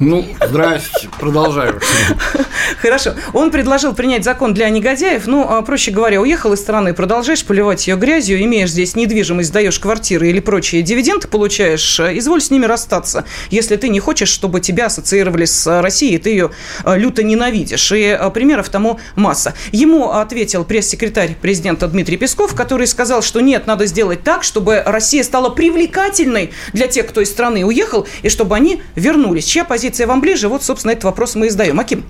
[0.00, 1.80] Ну, здрасте, продолжаю.
[2.80, 3.14] Хорошо.
[3.32, 5.26] Он предложил принять закон для негодяев.
[5.26, 9.80] Ну, а, проще говоря, уехал из страны, продолжаешь поливать ее грязью, имеешь здесь недвижимость, сдаешь
[9.80, 14.60] квартиры или прочие дивиденды получаешь, э, изволь с ними расстаться, если ты не хочешь, чтобы
[14.60, 16.50] тебя ассоциировали с Россией, ты ее
[16.84, 17.90] э, люто ненавидишь.
[17.90, 19.54] И э, примеров тому масса.
[19.72, 25.24] Ему ответил пресс-секретарь президента Дмитрий Песков, который сказал, что нет, надо сделать так, чтобы Россия
[25.24, 29.44] стала привлекательной для тех, кто из страны уехал, и чтобы они вернулись.
[29.44, 31.80] Чья позиция позиция вам ближе, вот, собственно, этот вопрос мы и задаем.
[31.80, 32.04] Аким.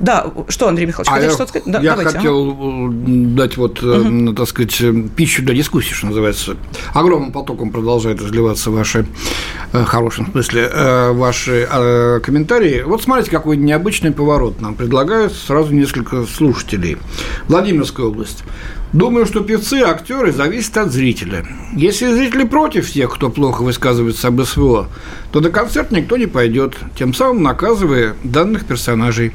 [0.00, 1.70] Да, что, Андрей Михайлович, а хотите что сказать?
[1.70, 2.92] Да, я давайте, хотел ага.
[2.96, 4.32] дать вот, угу.
[4.32, 6.56] так сказать, э, пищу для дискуссии, что называется.
[6.94, 9.06] Огромным потоком продолжают разливаться ваши,
[9.72, 10.70] в хорошем смысле,
[11.12, 11.68] ваши
[12.24, 12.82] комментарии.
[12.84, 16.96] Вот смотрите, какой необычный поворот нам предлагают сразу несколько слушателей.
[17.46, 18.42] Владимирская область.
[18.92, 21.46] Думаю, что певцы актеры зависят от зрителя.
[21.74, 24.88] Если зрители против тех, кто плохо высказывается об СВО,
[25.32, 29.32] то на концерт никто не пойдет, тем самым наказывая данных персонажей.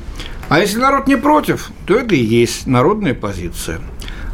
[0.47, 3.79] А если народ не против, то это и есть народная позиция.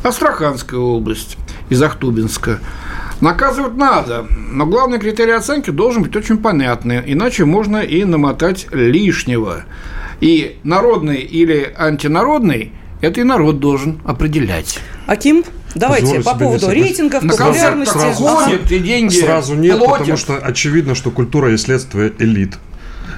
[0.04, 1.38] Астраханская область
[1.70, 2.60] из Ахтубинска.
[3.22, 9.64] Наказывать надо, но главный критерий оценки должен быть очень понятный, иначе можно и намотать лишнего.
[10.20, 14.80] И народный или антинародный– это и народ должен определять.
[15.06, 15.44] Аким,
[15.76, 17.94] давайте Позволю по поводу рейтингов, На популярности.
[17.94, 20.00] проходит, и деньги Сразу нет, платят.
[20.00, 22.58] потому что очевидно, что культура есть следствие элит.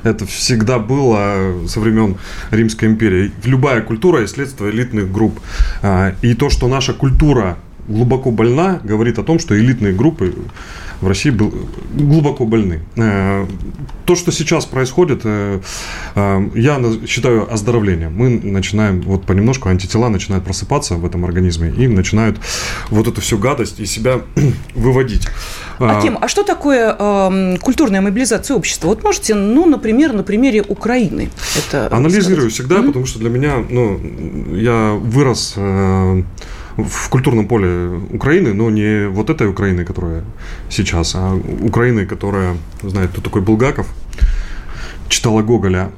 [0.04, 2.17] Это всегда было со времен
[2.52, 3.32] Римской империи.
[3.43, 5.39] Любая культура есть следствие элитных групп.
[5.82, 10.34] А, И то, что наша культура глубоко больна, говорит о том, что элитные группы
[11.02, 11.54] в России был,
[11.93, 12.82] глубоко больны.
[12.95, 13.45] Э,
[14.06, 15.60] То, что сейчас происходит, э,
[16.15, 18.13] э, я считаю оздоровлением.
[18.15, 22.39] Мы начинаем, вот понемножку антитела начинают просыпаться в этом организме и начинают
[22.89, 24.21] вот эту всю гадость из себя
[24.76, 25.28] выводить.
[25.80, 28.88] А, Аким, а что такое эм, культурная мобилизация общества?
[28.88, 32.54] Вот можете, ну, например, на примере Украины это Анализирую рассказать?
[32.54, 34.00] всегда, потому что для меня, ну,
[34.56, 36.24] я вырос э,
[36.78, 40.24] в культурном поле Украины, но не вот этой Украины, которая
[40.70, 43.88] сейчас, а Украины, которая, знает, кто такой Булгаков,
[45.08, 45.90] читала Гоголя.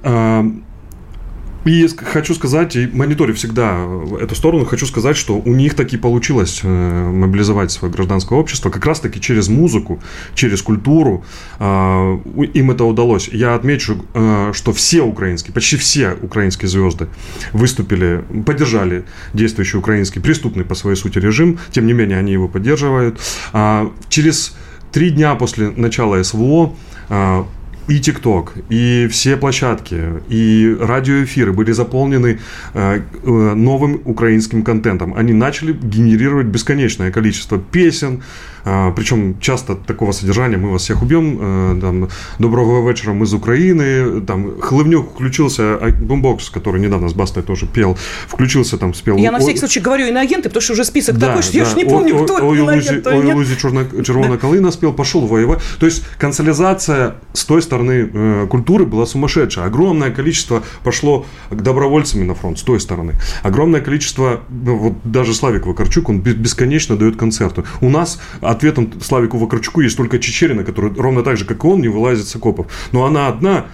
[1.67, 3.86] А, И хочу сказать, и мониторю всегда
[4.21, 6.67] эту сторону, хочу сказать, что у них таки получилось э,
[7.12, 9.99] мобилизовать свое гражданское общество как раз-таки через музыку,
[10.34, 11.23] через культуру.
[11.60, 13.27] э, у- Им это удалось.
[13.34, 17.08] Я отмечу, э, что все украинские, почти все украинские звезды
[17.53, 19.03] выступили, поддержали
[19.34, 21.58] действующий украинский преступный по своей сути режим.
[21.71, 23.19] Тем не менее, они его поддерживают.
[23.53, 24.56] А, Через
[24.91, 26.73] три дня после начала СВО
[27.10, 27.45] а,
[27.88, 29.97] и ТикТок, и все площадки,
[30.30, 32.39] и радиоэфиры были заполнены
[32.73, 35.13] э, э, новым украинским контентом.
[35.15, 38.23] Они начали генерировать бесконечное количество песен,
[38.65, 43.34] э, причем часто такого содержания «Мы вас всех убьем», э, там, «Доброго вечера, мы из
[43.34, 47.97] Украины», там, Хлывнюк включился, а, Бумбокс, который недавно с Бастой тоже пел,
[48.28, 49.15] включился там, спел...
[49.15, 51.63] Я на «О- всякий случай говорю иноагенты, потому что уже список да, такой, что я
[51.63, 51.69] да.
[51.69, 53.34] уж не О- помню, о- кто ой, иноагент, ой.
[53.34, 55.60] Лузи червона калина спел, пошел воевать.
[55.80, 59.66] То есть консолидация с той стороны э, культуры была сумасшедшая.
[59.66, 63.13] Огромное количество пошло к добровольцами на фронт с той стороны.
[63.44, 67.63] Огромное количество, ну, вот даже Славик Вакарчук, он бе- бесконечно дает концерты.
[67.82, 71.82] У нас ответом Славику Вакарчуку есть только Чечерина, который ровно так же, как и он,
[71.82, 72.68] не вылазит с окопов.
[72.92, 73.66] Но она одна,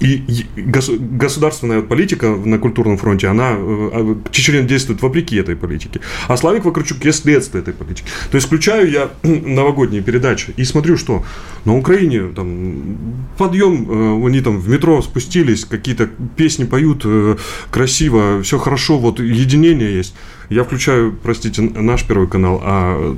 [0.00, 5.56] и и гос- государственная политика на культурном фронте, она, э, э, Чечерин действует вопреки этой
[5.56, 6.00] политике.
[6.28, 8.06] А Славик Вакарчук есть следствие этой политики.
[8.30, 11.24] То есть включаю я новогодние передачи и смотрю, что
[11.64, 12.96] на Украине там
[13.38, 13.86] подъем,
[14.22, 17.36] э, они там в метро спустились, какие-то песни поют э,
[17.70, 20.14] красиво, все хорошо, вот единение есть.
[20.48, 23.16] Я включаю, простите, наш первый канал, а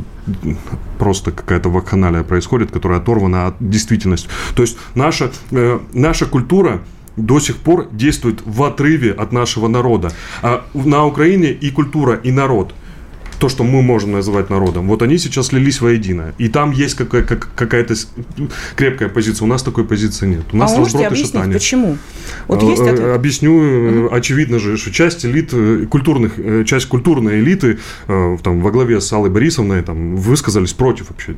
[0.98, 4.28] просто какая-то вакханалия происходит, которая оторвана от действительности.
[4.54, 6.80] То есть наша, э, наша культура
[7.16, 10.10] до сих пор действует в отрыве от нашего народа.
[10.42, 12.74] А на Украине и культура, и народ
[13.40, 16.32] то, что мы можем называть народом, вот они сейчас слились воедино.
[16.38, 17.94] И там есть какая- как- какая-то
[18.76, 19.44] крепкая позиция.
[19.44, 20.44] У нас такой позиции нет.
[20.52, 21.52] У А нас можете разброд и шатание.
[21.54, 21.96] почему?
[22.48, 23.14] Вот Э, есть э, ответ?
[23.16, 25.50] Объясню, э, очевидно же, что часть элит
[25.90, 26.32] культурных,
[26.64, 31.34] часть культурной элиты там, во главе с Аллой Борисовной там, высказались против вообще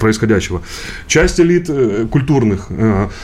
[0.00, 0.60] происходящего.
[1.06, 1.70] Часть элит
[2.10, 2.68] культурных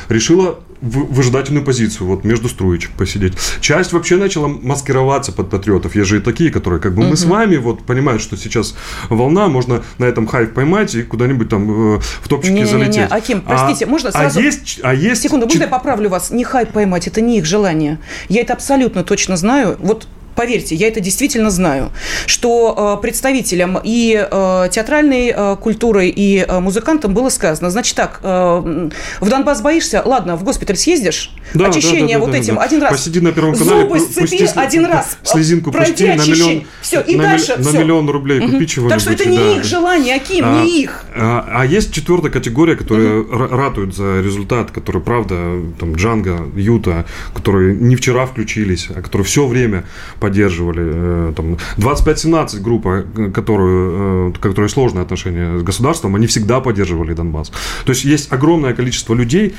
[0.08, 3.34] решила в- выжидательную позицию, вот между струечек посидеть.
[3.60, 5.94] Часть вообще начала маскироваться под патриотов.
[5.96, 8.74] Есть же и такие, которые как бы мы с вами вот понимают, что сейчас
[9.08, 13.10] волна, можно на этом хайп поймать и куда-нибудь там э, в топчики Не-не-не, залететь.
[13.12, 16.30] Аким, А- простите, можно сразу- А есть, а есть Секунду, можно я поправлю вас?
[16.30, 17.98] Не хайп поймать, это не их желание.
[18.28, 19.76] Я это абсолютно точно знаю.
[19.80, 20.06] Вот
[20.38, 21.90] поверьте, я это действительно знаю,
[22.26, 29.28] что э, представителям и э, театральной э, культуры, и музыкантам было сказано, значит так, в
[29.28, 32.62] Донбасс боишься, ладно, в госпиталь съездишь, Да, очищение да, да, вот да, этим да.
[32.62, 36.32] один раз, Посиди на Первом канале, зубы сцепи пусти один раз, слезинку пройди пусти на
[36.32, 37.78] миллион, все, и на, дальше милли- на все.
[37.78, 38.90] миллион рублей купи чего-нибудь.
[38.92, 39.56] Так что это не да.
[39.56, 41.04] их желание, Аким, А, не их.
[41.16, 45.34] А, а есть четвертая категория, которая ра- ратует за результат, которые, правда,
[45.80, 49.84] там, Джанга, Юта, которые не вчера включились, а которые все время
[50.28, 50.82] поддерживали.
[50.84, 57.14] э, Там, 25-17 группа, э, которую, э, которая сложные отношения с государством, они всегда поддерживали
[57.14, 57.50] Донбасс.
[57.84, 59.54] То есть есть огромное количество людей,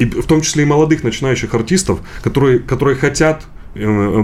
[0.00, 3.44] и в том числе и молодых начинающих артистов, которые, которые хотят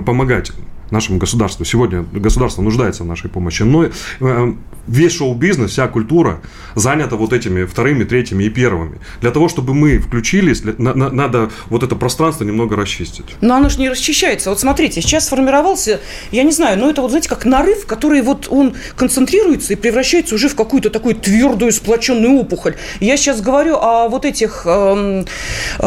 [0.06, 0.52] помогать
[0.92, 1.64] нашему государству.
[1.64, 3.62] Сегодня государство нуждается в нашей помощи.
[3.62, 4.54] Но э,
[4.86, 6.40] весь шоу-бизнес, вся культура
[6.74, 9.00] занята вот этими вторыми, третьими и первыми.
[9.20, 13.36] Для того, чтобы мы включились, надо вот это пространство немного расчистить.
[13.40, 14.50] Но оно же не расчищается.
[14.50, 16.00] Вот смотрите, сейчас сформировался,
[16.30, 20.34] я не знаю, но это вот, знаете, как нарыв, который вот он концентрируется и превращается
[20.34, 22.76] уже в какую-то такую твердую сплоченную опухоль.
[23.00, 25.26] Я сейчас говорю о вот этих эм,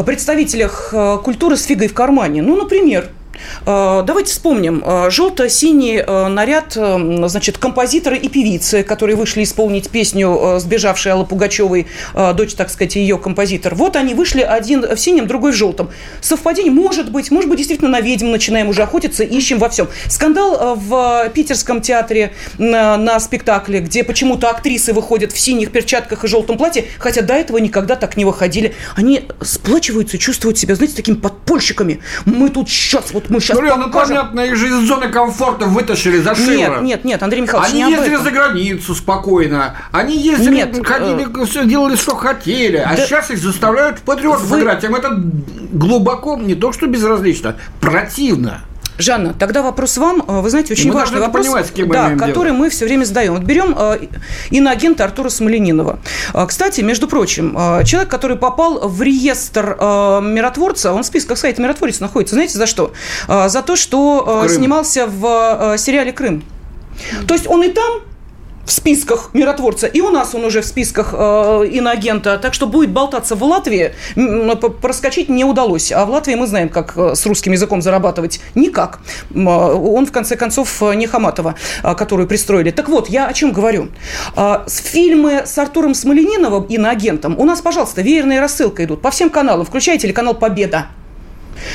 [0.05, 2.41] представителях э, культуры с фигой в кармане.
[2.41, 3.09] Ну, например,
[3.65, 4.83] давайте вспомним.
[4.85, 11.87] Э, Желто-синий э, наряд, значит, композитора и певицы, которые вышли исполнить песню сбежавшей Аллы Пугачевой,
[12.13, 13.75] дочь, так сказать, ее композитор.
[13.75, 15.89] Вот они вышли один в синем, другой в желтом.
[16.21, 19.87] Совпадение может быть, может быть, действительно на ведьм начинаем уже охотиться, ищем во всем.
[20.07, 26.27] Скандал в питерском театре на, на спектакле, где почему-то актрисы выходят в синих перчатках и
[26.27, 28.73] желтом платье, хотя до этого никогда так не выходили.
[28.95, 31.99] Они сплачиваются, чувствуют себя, знаете, такими подпольщиками.
[32.25, 33.87] Мы тут сейчас вот вот мы сейчас ну, покажем.
[33.87, 36.81] ну понятно, их же из зоны комфорта вытащили за шиворот.
[36.81, 39.75] Нет, нет, нет, Андрей Михайлович, Они ездили за границу спокойно.
[39.91, 41.45] Они ездили, нет, ходили, э...
[41.45, 42.77] все делали, что хотели.
[42.77, 43.05] А да...
[43.05, 44.61] сейчас их заставляют в патриотов Вы...
[44.61, 44.83] играть.
[44.83, 45.09] Им это
[45.71, 48.61] глубоко не то, что безразлично, противно.
[48.97, 50.23] Жанна, тогда вопрос вам.
[50.27, 52.57] Э, вы знаете, очень мы важный вопрос, понимать, с кем да, мы который дело.
[52.57, 53.33] мы все время задаем.
[53.33, 54.07] Вот берем э,
[54.51, 55.99] иноагента Артура Смоленинова.
[56.33, 59.75] Э, кстати, между прочим, человек, который попал в реестр
[60.21, 62.93] миротворца, он в списках сайта миротворец находится, знаете, за что?
[63.27, 66.43] За то, что снимался в сериале «Крым».
[67.27, 68.01] То есть он и там
[68.65, 72.91] в списках миротворца, и у нас он уже в списках э, иноагента, так что будет
[72.91, 73.93] болтаться в Латвии,
[74.81, 75.91] проскочить не удалось.
[75.91, 78.41] А в Латвии мы знаем, как э, с русским языком зарабатывать.
[78.55, 78.99] Никак.
[79.33, 82.71] Он, в конце концов, э, не Хаматова, э, которую пристроили.
[82.71, 83.89] Так вот, я о чем говорю.
[84.67, 89.97] Фильмы с Артуром Смолениновым, иноагентом, у нас, пожалуйста, веерная рассылка идут по всем каналам, включая
[89.97, 90.87] телеканал «Победа».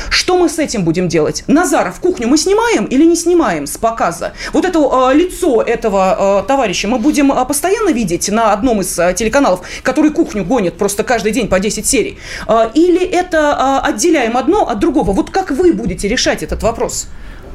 [0.08, 1.44] Что мы с этим будем делать?
[1.46, 4.32] Назаров кухню мы снимаем или не снимаем с показа?
[4.52, 8.98] Вот это э, лицо этого э, товарища мы будем э, постоянно видеть на одном из
[8.98, 12.18] э, телеканалов, который кухню гонит просто каждый день по 10 серий?
[12.46, 15.12] Э, или это э, отделяем одно от другого?
[15.12, 17.08] Вот как вы будете решать этот вопрос?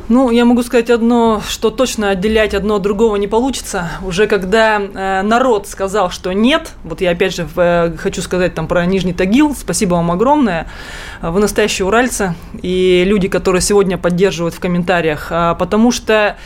[0.07, 3.89] Ну, я могу сказать одно, что точно отделять одно от другого не получится.
[4.05, 8.67] Уже когда э, народ сказал, что нет, вот я опять же э, хочу сказать там
[8.67, 10.67] про Нижний Тагил, спасибо вам огромное,
[11.23, 16.37] вы настоящие уральцы и люди, которые сегодня поддерживают в комментариях, э, потому что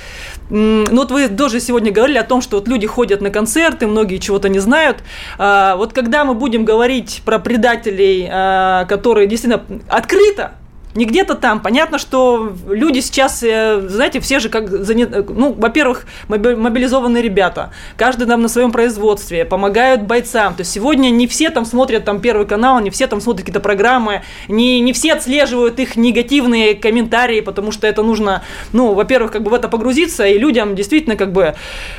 [0.49, 4.17] ну вот вы тоже сегодня говорили о том, что вот люди ходят на концерты, многие
[4.17, 4.97] чего-то не знают.
[5.37, 10.53] А, вот когда мы будем говорить про предателей, а, которые действительно открыто
[10.95, 11.59] не где-то там.
[11.59, 15.29] Понятно, что люди сейчас, э, знаете, все же как занят...
[15.29, 17.71] Ну, во-первых, мобилизованные ребята.
[17.95, 20.55] Каждый там на своем производстве, помогают бойцам.
[20.55, 23.59] То есть сегодня не все там смотрят там Первый канал, не все там смотрят какие-то
[23.59, 29.43] программы, не, не все отслеживают их негативные комментарии, потому что это нужно, ну, во-первых, как
[29.43, 31.55] бы в это погрузиться, и людям действительно как бы,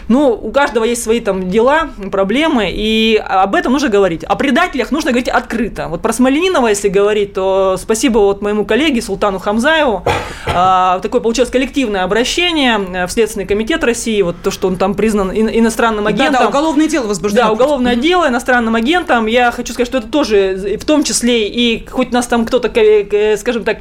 [0.09, 4.25] ну, у каждого есть свои там дела, проблемы, и об этом нужно говорить.
[4.25, 5.89] О предателях нужно говорить открыто.
[5.89, 10.03] Вот про Смоленинова, если говорить, то спасибо вот моему коллеге, коллеге Султану Хамзаеву.
[10.47, 14.95] А, такое получилось коллективное обращение э, в Следственный комитет России, вот то, что он там
[14.95, 16.33] признан иностранным агентом.
[16.33, 17.49] Да, да уголовное дело возбуждено.
[17.49, 18.01] Да, уголовное mm-hmm.
[18.01, 19.27] дело иностранным агентом.
[19.27, 22.69] Я хочу сказать, что это тоже в том числе и хоть нас там кто-то,
[23.37, 23.79] скажем так,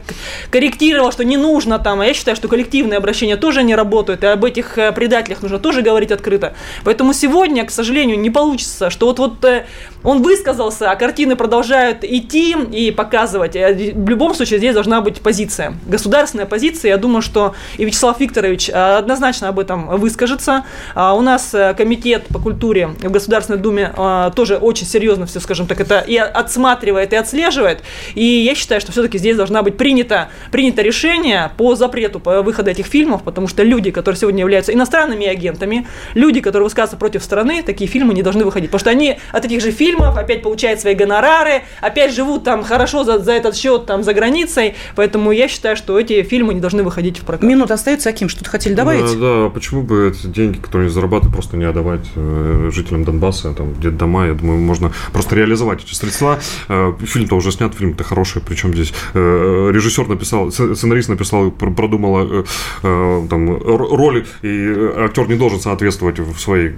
[0.51, 4.27] корректировал, что не нужно там, а я считаю, что коллективные обращения тоже не работают, и
[4.27, 6.55] об этих э, предателях нужно тоже говорить открыто.
[6.83, 9.65] Поэтому сегодня, к сожалению, не получится, что вот, вот э,
[10.03, 13.55] он высказался, а картины продолжают идти и показывать.
[13.55, 15.75] В любом случае здесь должна должна быть позиция.
[15.85, 20.65] Государственная позиция, я думаю, что и Вячеслав Викторович э, однозначно об этом выскажется.
[20.95, 25.39] А у нас э, комитет по культуре в Государственной Думе э, тоже очень серьезно все,
[25.39, 27.83] скажем так, это и отсматривает, и отслеживает.
[28.15, 32.71] И я считаю, что все-таки здесь должна быть принято, принято решение по запрету по выхода
[32.71, 37.61] этих фильмов, потому что люди, которые сегодня являются иностранными агентами, люди, которые высказываются против страны,
[37.61, 38.71] такие фильмы не должны выходить.
[38.71, 43.03] Потому что они от этих же фильмов опять получают свои гонорары, опять живут там хорошо
[43.03, 46.83] за, за этот счет там за границей, Поэтому я считаю, что эти фильмы не должны
[46.83, 47.47] выходить в прокат.
[47.47, 49.19] Минута остается, Аким, что-то хотели добавить?
[49.19, 53.73] Да, да, почему бы эти деньги, которые зарабатывают, просто не отдавать э, жителям Донбасса, там,
[53.73, 56.39] где дома, я думаю, можно просто реализовать эти средства.
[56.67, 62.45] Э, фильм-то уже снят, фильм-то хороший, причем здесь э, режиссер написал, сценарист написал, продумала
[62.81, 66.69] там роли, и актер не должен соответствовать в своей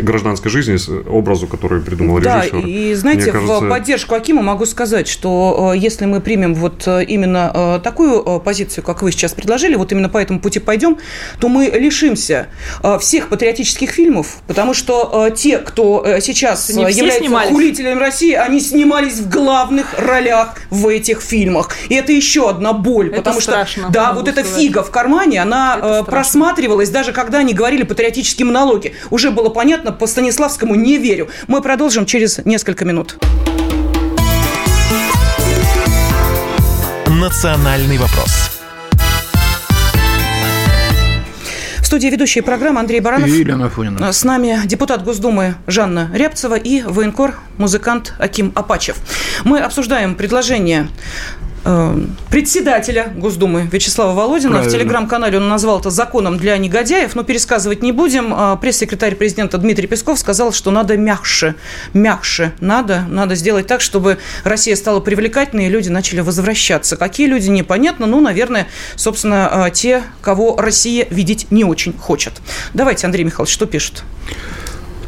[0.00, 0.76] гражданской жизни
[1.08, 2.52] образу, который придумал режиссер.
[2.52, 3.60] Да, и знаете, кажется...
[3.60, 8.84] в поддержку Акима могу сказать, что если мы примем вот именно э, такую э, позицию,
[8.84, 10.98] как вы сейчас предложили, вот именно по этому пути пойдем,
[11.38, 12.48] то мы лишимся
[12.82, 17.98] э, всех патриотических фильмов, потому что те, кто сейчас Не является снимались.
[17.98, 21.70] России, они снимались в главных ролях в этих фильмах.
[21.88, 25.42] И это еще одна боль, это потому страшно, что да, вот эта фига в кармане,
[25.42, 28.94] она просматривалась даже когда они говорили патриотические монологи.
[29.10, 31.28] Уже было понятно, по Станиславскому не верю.
[31.46, 33.18] Мы продолжим через несколько минут.
[37.30, 38.50] «Национальный вопрос».
[41.78, 43.28] В студии ведущая программы Андрей Баранов.
[43.28, 44.12] И Елена Афонина.
[44.12, 48.96] С нами депутат Госдумы Жанна Рябцева и военкор, музыкант Аким Апачев.
[49.44, 50.88] Мы обсуждаем предложение
[52.30, 54.52] председателя Госдумы Вячеслава Володина.
[54.52, 54.70] Правильно.
[54.70, 58.32] В телеграм-канале он назвал это законом для негодяев, но пересказывать не будем.
[58.34, 61.54] А пресс-секретарь президента Дмитрий Песков сказал, что надо мягче,
[61.92, 66.96] мягче надо, надо сделать так, чтобы Россия стала привлекательной, и люди начали возвращаться.
[66.96, 68.66] Какие люди, непонятно, ну, наверное,
[68.96, 72.34] собственно, а, те, кого Россия видеть не очень хочет.
[72.74, 74.04] Давайте, Андрей Михайлович, что пишут?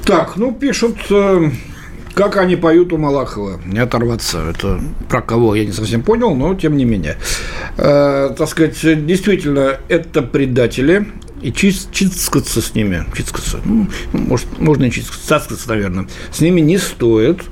[0.05, 1.51] Так, ну, пишут э,
[2.15, 4.51] как они поют у Малахова, не оторваться.
[4.51, 7.17] Это про кого я не совсем понял, но тем не менее.
[7.77, 11.07] Э, так сказать, действительно, это предатели,
[11.41, 17.43] и чискаться с ними, чискаться, ну, может, можно и чискаться, наверное, с ними не стоит.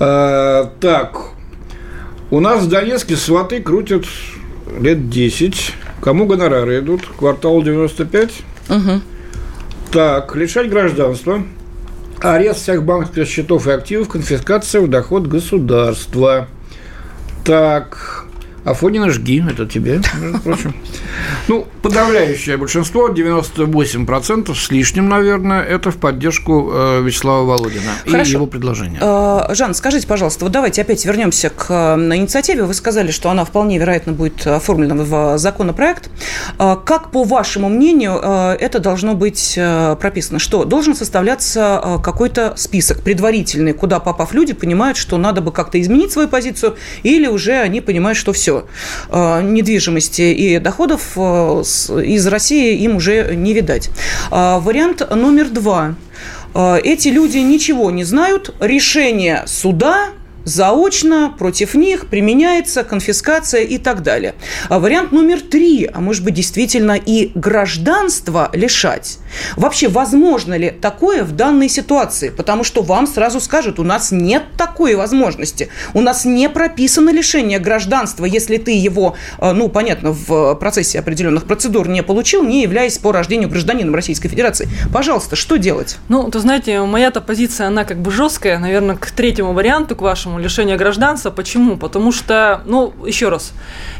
[0.00, 1.32] Э, так,
[2.30, 4.06] у нас в Донецке сваты крутят
[4.80, 5.74] лет 10.
[6.00, 7.06] Кому гонорары идут?
[7.18, 8.30] Квартал 95?
[8.68, 9.00] Угу.
[9.90, 11.42] Так, лишать гражданства–
[12.20, 16.48] арест всех банковских счетов и активов, конфискация в доход государства.
[17.44, 18.24] Так,
[18.64, 20.74] Афонина жги, это тебе, между прочим.
[21.48, 28.30] Ну, подавляющее большинство, 98% с лишним, наверное, это в поддержку э, Вячеслава Володина Хорошо.
[28.30, 28.98] и его предложения.
[29.00, 32.64] Э, Жан, скажите, пожалуйста, вот давайте опять вернемся к э, инициативе.
[32.64, 36.10] Вы сказали, что она вполне вероятно будет оформлена в законопроект.
[36.58, 39.58] Как, по вашему мнению, это должно быть
[40.00, 40.38] прописано?
[40.38, 46.12] Что должен составляться какой-то список предварительный, куда, попав люди, понимают, что надо бы как-то изменить
[46.12, 48.47] свою позицию, или уже они понимают, что все,
[49.10, 53.90] недвижимости и доходов из России им уже не видать.
[54.30, 55.94] А, вариант номер два.
[56.54, 60.10] А, эти люди ничего не знают, решение суда
[60.44, 64.34] заочно против них применяется конфискация и так далее.
[64.68, 69.18] А вариант номер три, а может быть действительно и гражданство лишать.
[69.56, 72.30] Вообще, возможно ли такое в данной ситуации?
[72.30, 75.68] Потому что вам сразу скажут, у нас нет такой возможности.
[75.94, 81.44] У нас не прописано лишение гражданства, если ты его, э, ну, понятно, в процессе определенных
[81.44, 84.68] процедур не получил, не являясь по рождению гражданином Российской Федерации.
[84.92, 85.98] Пожалуйста, что делать?
[86.08, 90.38] Ну, то знаете, моя-то позиция, она как бы жесткая, наверное, к третьему варианту, к вашему
[90.38, 91.30] лишения гражданства.
[91.30, 91.76] Почему?
[91.76, 93.52] Потому что, ну, еще раз,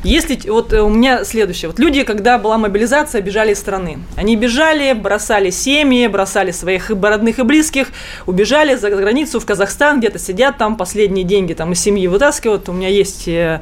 [0.04, 1.68] если вот у меня следующее.
[1.68, 3.98] Вот люди, когда была мобилизация, бежали из страны.
[4.16, 7.88] Они бежали, бросали семьи, бросали своих родных и близких,
[8.26, 12.68] убежали за границу в Казахстан, где-то сидят там, последние деньги там из семьи вытаскивают.
[12.68, 13.60] У меня есть э,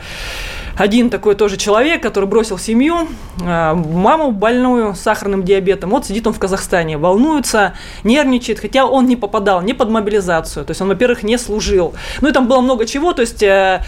[0.76, 3.08] один такой тоже человек, который бросил семью,
[3.40, 5.90] э, маму больную с сахарным диабетом.
[5.90, 10.64] Вот сидит он в Казахстане, волнуется, нервничает, хотя он не попадал ни под мобилизацию.
[10.64, 11.94] То есть он, во-первых, не служил.
[12.20, 13.82] Ну и там было много чего, то есть э,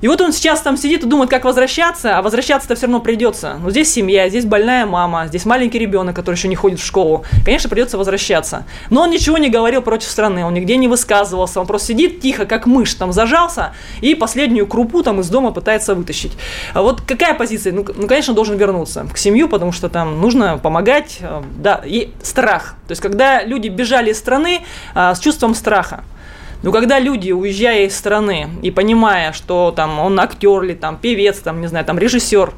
[0.00, 3.58] и вот он сейчас там сидит и думает, как возвращаться, а возвращаться-то все равно придется.
[3.62, 7.24] Ну, здесь семья, здесь больная мама, здесь маленький ребенок, который еще не ходит в школу.
[7.44, 8.64] Конечно, придется возвращаться.
[8.88, 12.46] Но он ничего не говорил против страны, он нигде не высказывался, он просто сидит тихо,
[12.46, 16.32] как мышь, там зажался, и последнюю крупу там из дома пытается вытащить.
[16.72, 17.72] А вот какая позиция?
[17.72, 22.10] Ну, ну конечно, должен вернуться к семью, потому что там нужно помогать, э, да, и
[22.22, 22.76] страх.
[22.86, 24.62] То есть, когда люди бежали из страны
[24.94, 26.04] а, с чувством страха,
[26.62, 31.38] но когда люди, уезжая из страны и понимая, что там он актер или там певец,
[31.38, 32.52] там, не знаю, там режиссер,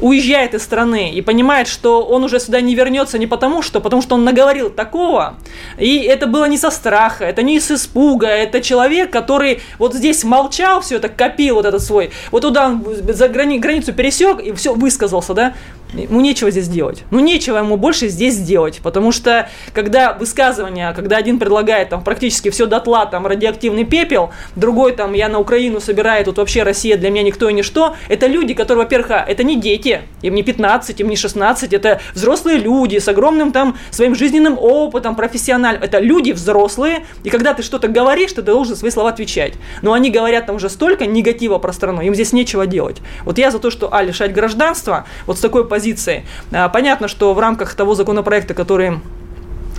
[0.00, 4.02] уезжает из страны и понимает, что он уже сюда не вернется не потому что, потому
[4.02, 5.34] что он наговорил такого,
[5.78, 10.24] и это было не со страха, это не с испуга, это человек, который вот здесь
[10.24, 14.52] молчал, все это копил вот этот свой, вот туда он за грани, границу пересек и
[14.52, 15.54] все высказался, да,
[15.92, 17.04] ему нечего здесь делать.
[17.10, 22.50] Ну, нечего ему больше здесь делать, потому что, когда высказывание, когда один предлагает там практически
[22.50, 27.10] все дотла, там, радиоактивный пепел, другой там, я на Украину собираю, тут вообще Россия для
[27.10, 31.00] меня никто и ничто, это люди, которые, во-первых, а, это не дети, им не 15,
[31.00, 36.32] им не 16, это взрослые люди с огромным там своим жизненным опытом, профессиональным, это люди
[36.32, 39.54] взрослые, и когда ты что-то говоришь, ты должен свои слова отвечать.
[39.82, 42.98] Но они говорят там уже столько негатива про страну, им здесь нечего делать.
[43.24, 46.24] Вот я за то, что, а, лишать гражданства, вот с такой позиции позиции.
[46.52, 49.00] А, понятно, что в рамках того законопроекта, который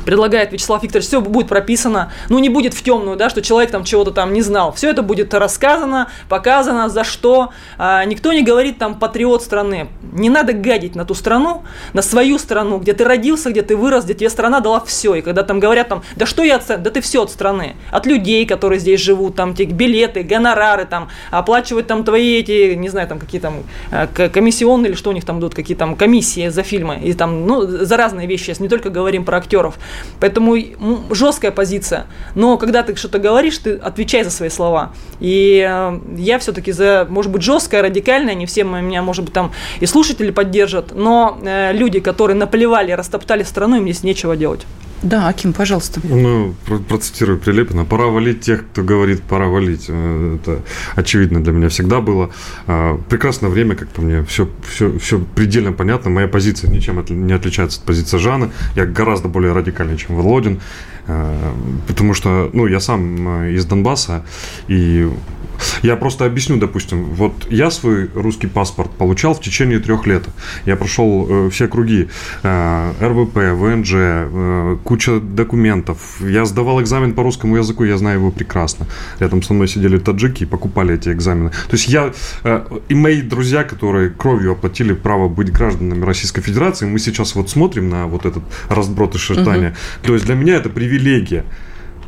[0.06, 3.84] предлагает Вячеслав Викторович, все будет прописано, ну не будет в темную, да, что человек там
[3.84, 4.74] чего-то там не знал.
[4.74, 7.50] Все это будет рассказано, показано, за что.
[7.78, 9.90] А, никто не говорит там патриот страны.
[10.14, 14.06] Не надо гадить на ту страну, на свою страну, где ты родился, где ты вырос,
[14.06, 15.16] где тебе страна дала все.
[15.16, 17.76] И когда там говорят там, да что я от да ты все от страны.
[17.92, 22.90] От людей, которые здесь живут, там те билеты, гонорары, там, оплачивать там твои эти, не
[22.90, 26.50] знаю, там какие там а, комиссионные или что у них там идут, какие там комиссии
[26.50, 27.00] за фильмы.
[27.04, 28.54] И там, ну, за разные вещи.
[28.60, 29.76] Не только говорим про актеров.
[30.20, 30.56] Поэтому
[31.12, 32.06] жесткая позиция.
[32.36, 34.94] Но когда ты что-то говоришь, ты отвечай за свои слова.
[35.20, 39.52] И э, я все-таки за, может быть, жесткое, радикальное, не все меня, может быть, там
[39.80, 44.66] и слушатели поддержат, но э, люди, которые наплевали, растоптали страну, им здесь нечего делать.
[45.02, 46.00] Да, Аким, пожалуйста.
[46.04, 46.54] Ну,
[46.88, 47.86] процитирую Прилепина.
[47.86, 49.86] Пора валить тех, кто говорит, пора валить.
[49.88, 50.62] Э, это
[50.96, 52.30] очевидно для меня всегда было.
[52.68, 56.12] А, прекрасное время, как по мне, все, все, все предельно понятно.
[56.12, 58.52] Моя позиция ничем не отличается от позиции Жана.
[58.76, 60.62] Я гораздо более радикальный, чем Володин.
[61.08, 61.54] Э,
[61.88, 64.24] потому что, ну, я сам э, из Донбасса,
[64.68, 65.10] и
[65.84, 70.24] я просто объясню, допустим, вот я свой русский паспорт получал в течение трех лет.
[70.66, 72.10] Я прошел э, все круги
[72.44, 76.20] РВП, ВНЖ, куча документов.
[76.22, 78.88] Я сдавал экзамен по русскому языку, я знаю его прекрасно.
[79.20, 81.50] Рядом со мной сидели таджики и покупали эти экзамены.
[81.50, 82.12] То есть я
[82.90, 87.90] и мои друзья, которые кровью оплатили право быть гражданами Российской Федерации, мы сейчас вот смотрим
[87.90, 89.70] на вот этот разброд и шертания.
[89.70, 90.08] Угу.
[90.08, 91.46] То есть для меня это привилегия привилегия.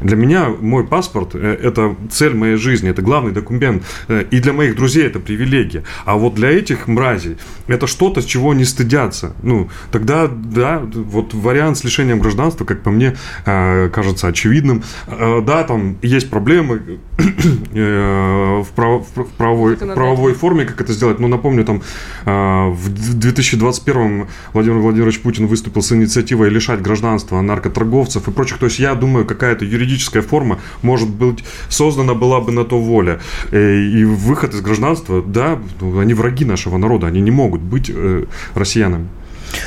[0.02, 3.84] Для меня мой паспорт э,– это цель моей жизни, это главный документ.
[4.08, 5.84] Э, и для моих друзей это привилегия.
[6.06, 7.38] А вот для этих мразей
[7.68, 9.34] это что-то, с чего они стыдятся.
[9.44, 13.16] Ну, тогда, да, вот вариант с лишением гражданства, как по мне,
[13.46, 14.84] э, кажется очевидным.
[15.08, 21.20] Да, там есть проблемы в, прав, в, правовой, правовой форме, как это сделать.
[21.20, 21.82] Но напомню, там
[22.26, 28.58] в 2021 Владимир Владимирович Путин выступил с инициативой лишать гражданства наркоторговцев и прочих.
[28.58, 32.80] То есть я думаю, какая-то юридическая юридическая форма, может быть, создана была бы на то
[32.80, 33.20] воля.
[33.52, 38.26] Э, и выход из гражданства, да, они враги нашего народа, они не могут быть э,
[38.56, 39.08] россиянами.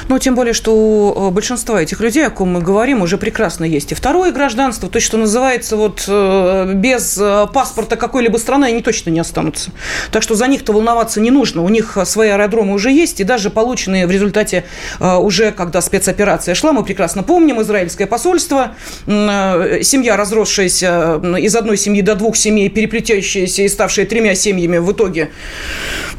[0.08, 3.64] Ну, тем более, что у э, большинства этих людей, о ком мы говорим, уже прекрасно
[3.64, 8.82] есть и второе гражданство, то, что называется, вот э, без э, паспорта какой-либо страны они
[8.82, 9.70] точно не останутся.
[10.12, 11.62] Так что за них-то волноваться не нужно.
[11.62, 14.64] У них свои аэродромы уже есть, и даже полученные в результате
[15.00, 18.74] уже, когда спецоперация шла, мы прекрасно помним, израильское посольство,
[19.06, 25.30] семья, разросшаяся из одной семьи до двух семей, переплетающаяся и ставшая тремя семьями, в итоге,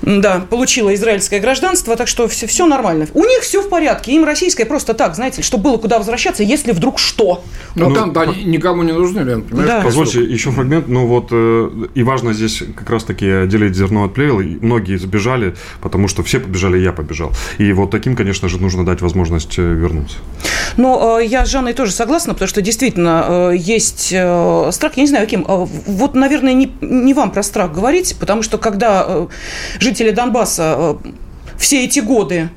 [0.01, 3.07] да, получила израильское гражданство, так что все, все нормально.
[3.13, 4.11] У них все все в порядке.
[4.11, 7.43] Им российское просто так, знаете, чтобы было куда возвращаться, если вдруг что.
[7.75, 9.81] Ну, ну там да, никому не нужны, Лен, Да.
[9.83, 10.87] Позвольте еще фрагмент.
[10.87, 14.41] Ну, вот, э, и важно здесь как раз-таки отделить зерно от плевел.
[14.61, 17.31] Многие сбежали, потому что все побежали, я побежал.
[17.57, 20.17] И вот таким, конечно же, нужно дать возможность э, вернуться.
[20.77, 25.25] Ну, я с Жанной тоже согласна, потому что действительно э, есть страх, я не знаю,
[25.25, 25.45] каким.
[25.47, 29.27] Вот, наверное, не, не вам про страх говорить, потому что когда
[29.79, 30.97] жители Донбасса
[31.57, 32.49] все эти годы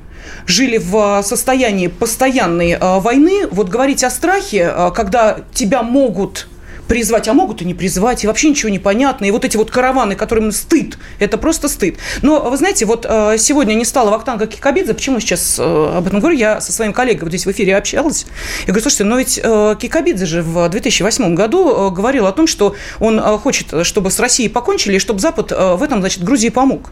[0.45, 6.47] жили в состоянии постоянной э, войны, вот говорить о страхе, э, когда тебя могут
[6.91, 9.23] призвать, а могут и не призвать, и вообще ничего не понятно.
[9.23, 11.95] И вот эти вот караваны, которым стыд, это просто стыд.
[12.21, 16.37] Но, вы знаете, вот э, сегодня не стало Вахтанга Кикабидзе, почему сейчас об этом говорю?
[16.37, 18.25] Я со своим коллегой вот здесь в эфире общалась.
[18.63, 23.21] Я говорю, слушайте, но ведь Кикабидзе же в 2008 году говорил о том, что он
[23.37, 26.89] хочет, чтобы с Россией покончили, и чтобы Запад в этом, значит, Грузии помог.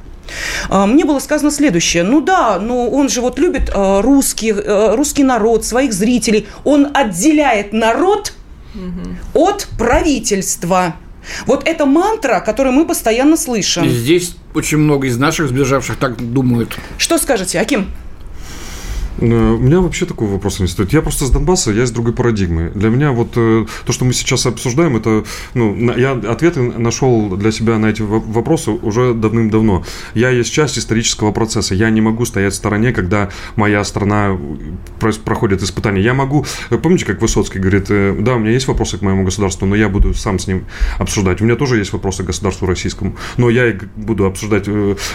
[0.69, 2.03] Мне было сказано следующее.
[2.03, 6.47] Ну да, но он же вот любит русский, русский народ, своих зрителей.
[6.63, 8.31] Он отделяет народ
[8.79, 9.45] угу.
[9.45, 10.95] от правительства.
[11.45, 13.83] Вот это мантра, которую мы постоянно слышим.
[13.83, 16.77] И здесь очень много из наших сбежавших так думают.
[16.97, 17.91] Что скажете, Аким?
[19.21, 20.93] Э, у меня вообще такого вопроса не стоит.
[20.93, 22.71] Я просто с Донбасса, я из другой парадигмы.
[22.73, 27.51] Для меня вот э, то, что мы сейчас обсуждаем, это, ну, я ответы нашел для
[27.51, 29.83] себя на эти вопросы уже давным-давно.
[30.13, 31.75] Я есть часть исторического процесса.
[31.75, 34.37] Я не могу стоять в стороне, когда моя страна
[35.25, 36.01] проходит испытания.
[36.01, 39.65] Я могу, э, помните, как Высоцкий говорит, да, у меня есть вопросы к моему государству,
[39.65, 40.65] но я буду сам с ним
[40.97, 41.41] обсуждать.
[41.41, 44.65] У меня тоже есть вопросы к государству российскому, но я их буду обсуждать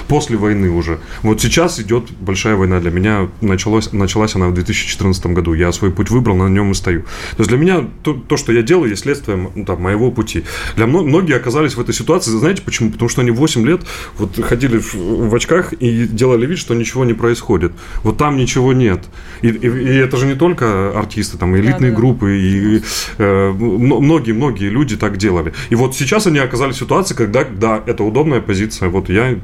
[0.09, 0.99] после войны уже.
[1.23, 5.55] Вот сейчас идет большая война для меня, началось началась она в 2014 году.
[5.55, 7.03] Я свой путь выбрал, на нем и стою.
[7.03, 10.45] То есть для меня то, то что я делаю, есть следствие ну, там, моего пути.
[10.77, 12.91] Для многие оказались в этой ситуации, знаете почему?
[12.91, 13.83] Потому что они 8 лет
[14.19, 17.73] вот ходили в, в очках и делали вид, что ничего не происходит.
[18.03, 19.05] Вот там ничего нет.
[19.43, 21.97] И, и, и это же не только артисты, там элитные да, да.
[21.97, 22.83] группы, и
[23.19, 25.53] многие-многие э, люди так делали.
[25.71, 28.89] И вот сейчас они оказались в ситуации, когда, да, это удобная позиция.
[28.89, 29.39] Вот я,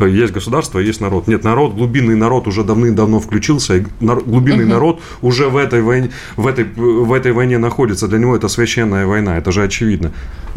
[0.00, 1.28] есть государство, есть народ.
[1.28, 3.67] Нет, народ, глубинный народ уже давным-давно включился
[4.00, 4.72] глубинный угу.
[4.72, 8.08] народ уже в этой, войне, в, этой, в этой войне находится.
[8.08, 10.12] Для него это священная война, это же очевидно.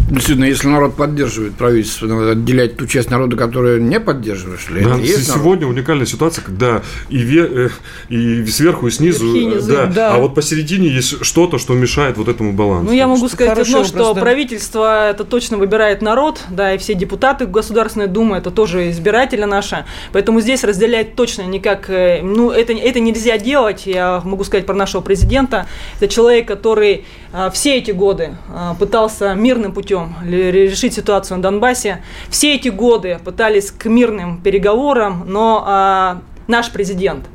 [0.09, 4.69] Действительно, если народ поддерживает правительство, надо отделять ту часть народа, которую не поддерживаешь.
[4.69, 4.83] Ли?
[4.83, 5.77] Да, сегодня народ?
[5.77, 7.69] уникальная ситуация, когда и, ве, э,
[8.09, 12.27] и сверху, и снизу, Верхи, да, да, а вот посередине есть что-то, что мешает вот
[12.27, 12.87] этому балансу.
[12.87, 14.21] Ну, я могу что сказать одно, что да.
[14.21, 19.85] правительство это точно выбирает народ, да, и все депутаты Государственной Думы это тоже избиратели наши,
[20.11, 24.75] поэтому здесь разделять точно никак, э, ну, это, это нельзя делать, я могу сказать про
[24.75, 25.67] нашего президента,
[25.99, 31.43] это человек, который а, все эти годы а, пытался мирным путем путем решить ситуацию на
[31.43, 32.01] Донбассе.
[32.29, 37.25] Все эти годы пытались к мирным переговорам, но а, наш президент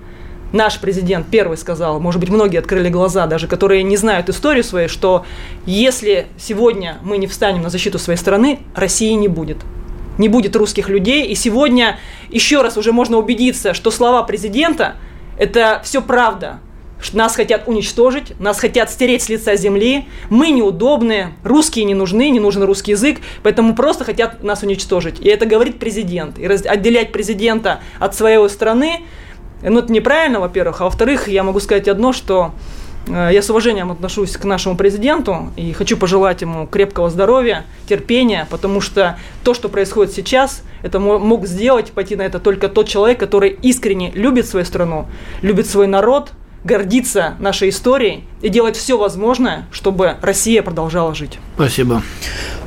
[0.53, 4.89] наш президент первый сказал, может быть, многие открыли глаза, даже которые не знают историю своей,
[4.89, 5.27] что
[5.67, 9.59] если сегодня мы не встанем на защиту своей страны, России не будет.
[10.17, 11.27] Не будет русских людей.
[11.27, 11.99] И сегодня
[12.31, 14.95] еще раз уже можно убедиться, что слова президента–
[15.39, 16.61] это все правда.
[17.13, 20.07] Нас хотят уничтожить, нас хотят стереть с лица земли.
[20.31, 25.21] Мы неудобные, русские не нужны, не нужен русский язык, поэтому просто хотят нас уничтожить.
[25.21, 26.39] И это говорит президент.
[26.39, 29.03] И отделять президента от своей страны
[29.63, 30.81] ну, это неправильно, во-первых.
[30.81, 32.53] А во-вторых, я могу сказать одно, что
[33.09, 38.47] э, я с уважением отношусь к нашему президенту и хочу пожелать ему крепкого здоровья, терпения,
[38.51, 43.19] потому что то, что происходит сейчас, это мог сделать, пойти на это только тот человек,
[43.19, 45.07] который искренне любит свою страну,
[45.41, 46.33] любит свой народ,
[46.65, 51.39] гордится нашей историей и делать все возможное, чтобы Россия продолжала жить.
[51.55, 52.03] Спасибо.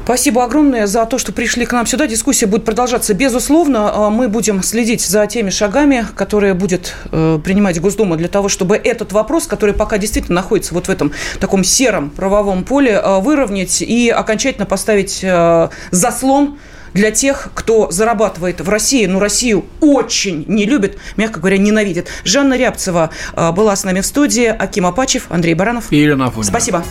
[0.09, 2.07] Спасибо огромное за то, что пришли к нам сюда.
[2.07, 3.13] Дискуссия будет продолжаться.
[3.13, 8.49] Безусловно, а, мы будем следить за теми шагами, которые будет э, принимать Госдума для того,
[8.49, 13.19] чтобы этот вопрос, который пока действительно находится вот в этом таком сером правовом поле, э,
[13.19, 16.57] выровнять и окончательно поставить э, заслон
[16.93, 22.07] для тех, кто зарабатывает в России, но Россию очень не любит, мягко говоря, ненавидит.
[22.23, 25.91] Жанна Рябцева была с нами в студии, Аким Апачев, Андрей Баранов.
[25.91, 26.83] И Елена Спасибо.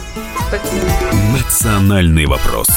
[1.32, 2.68] Национальный вопрос.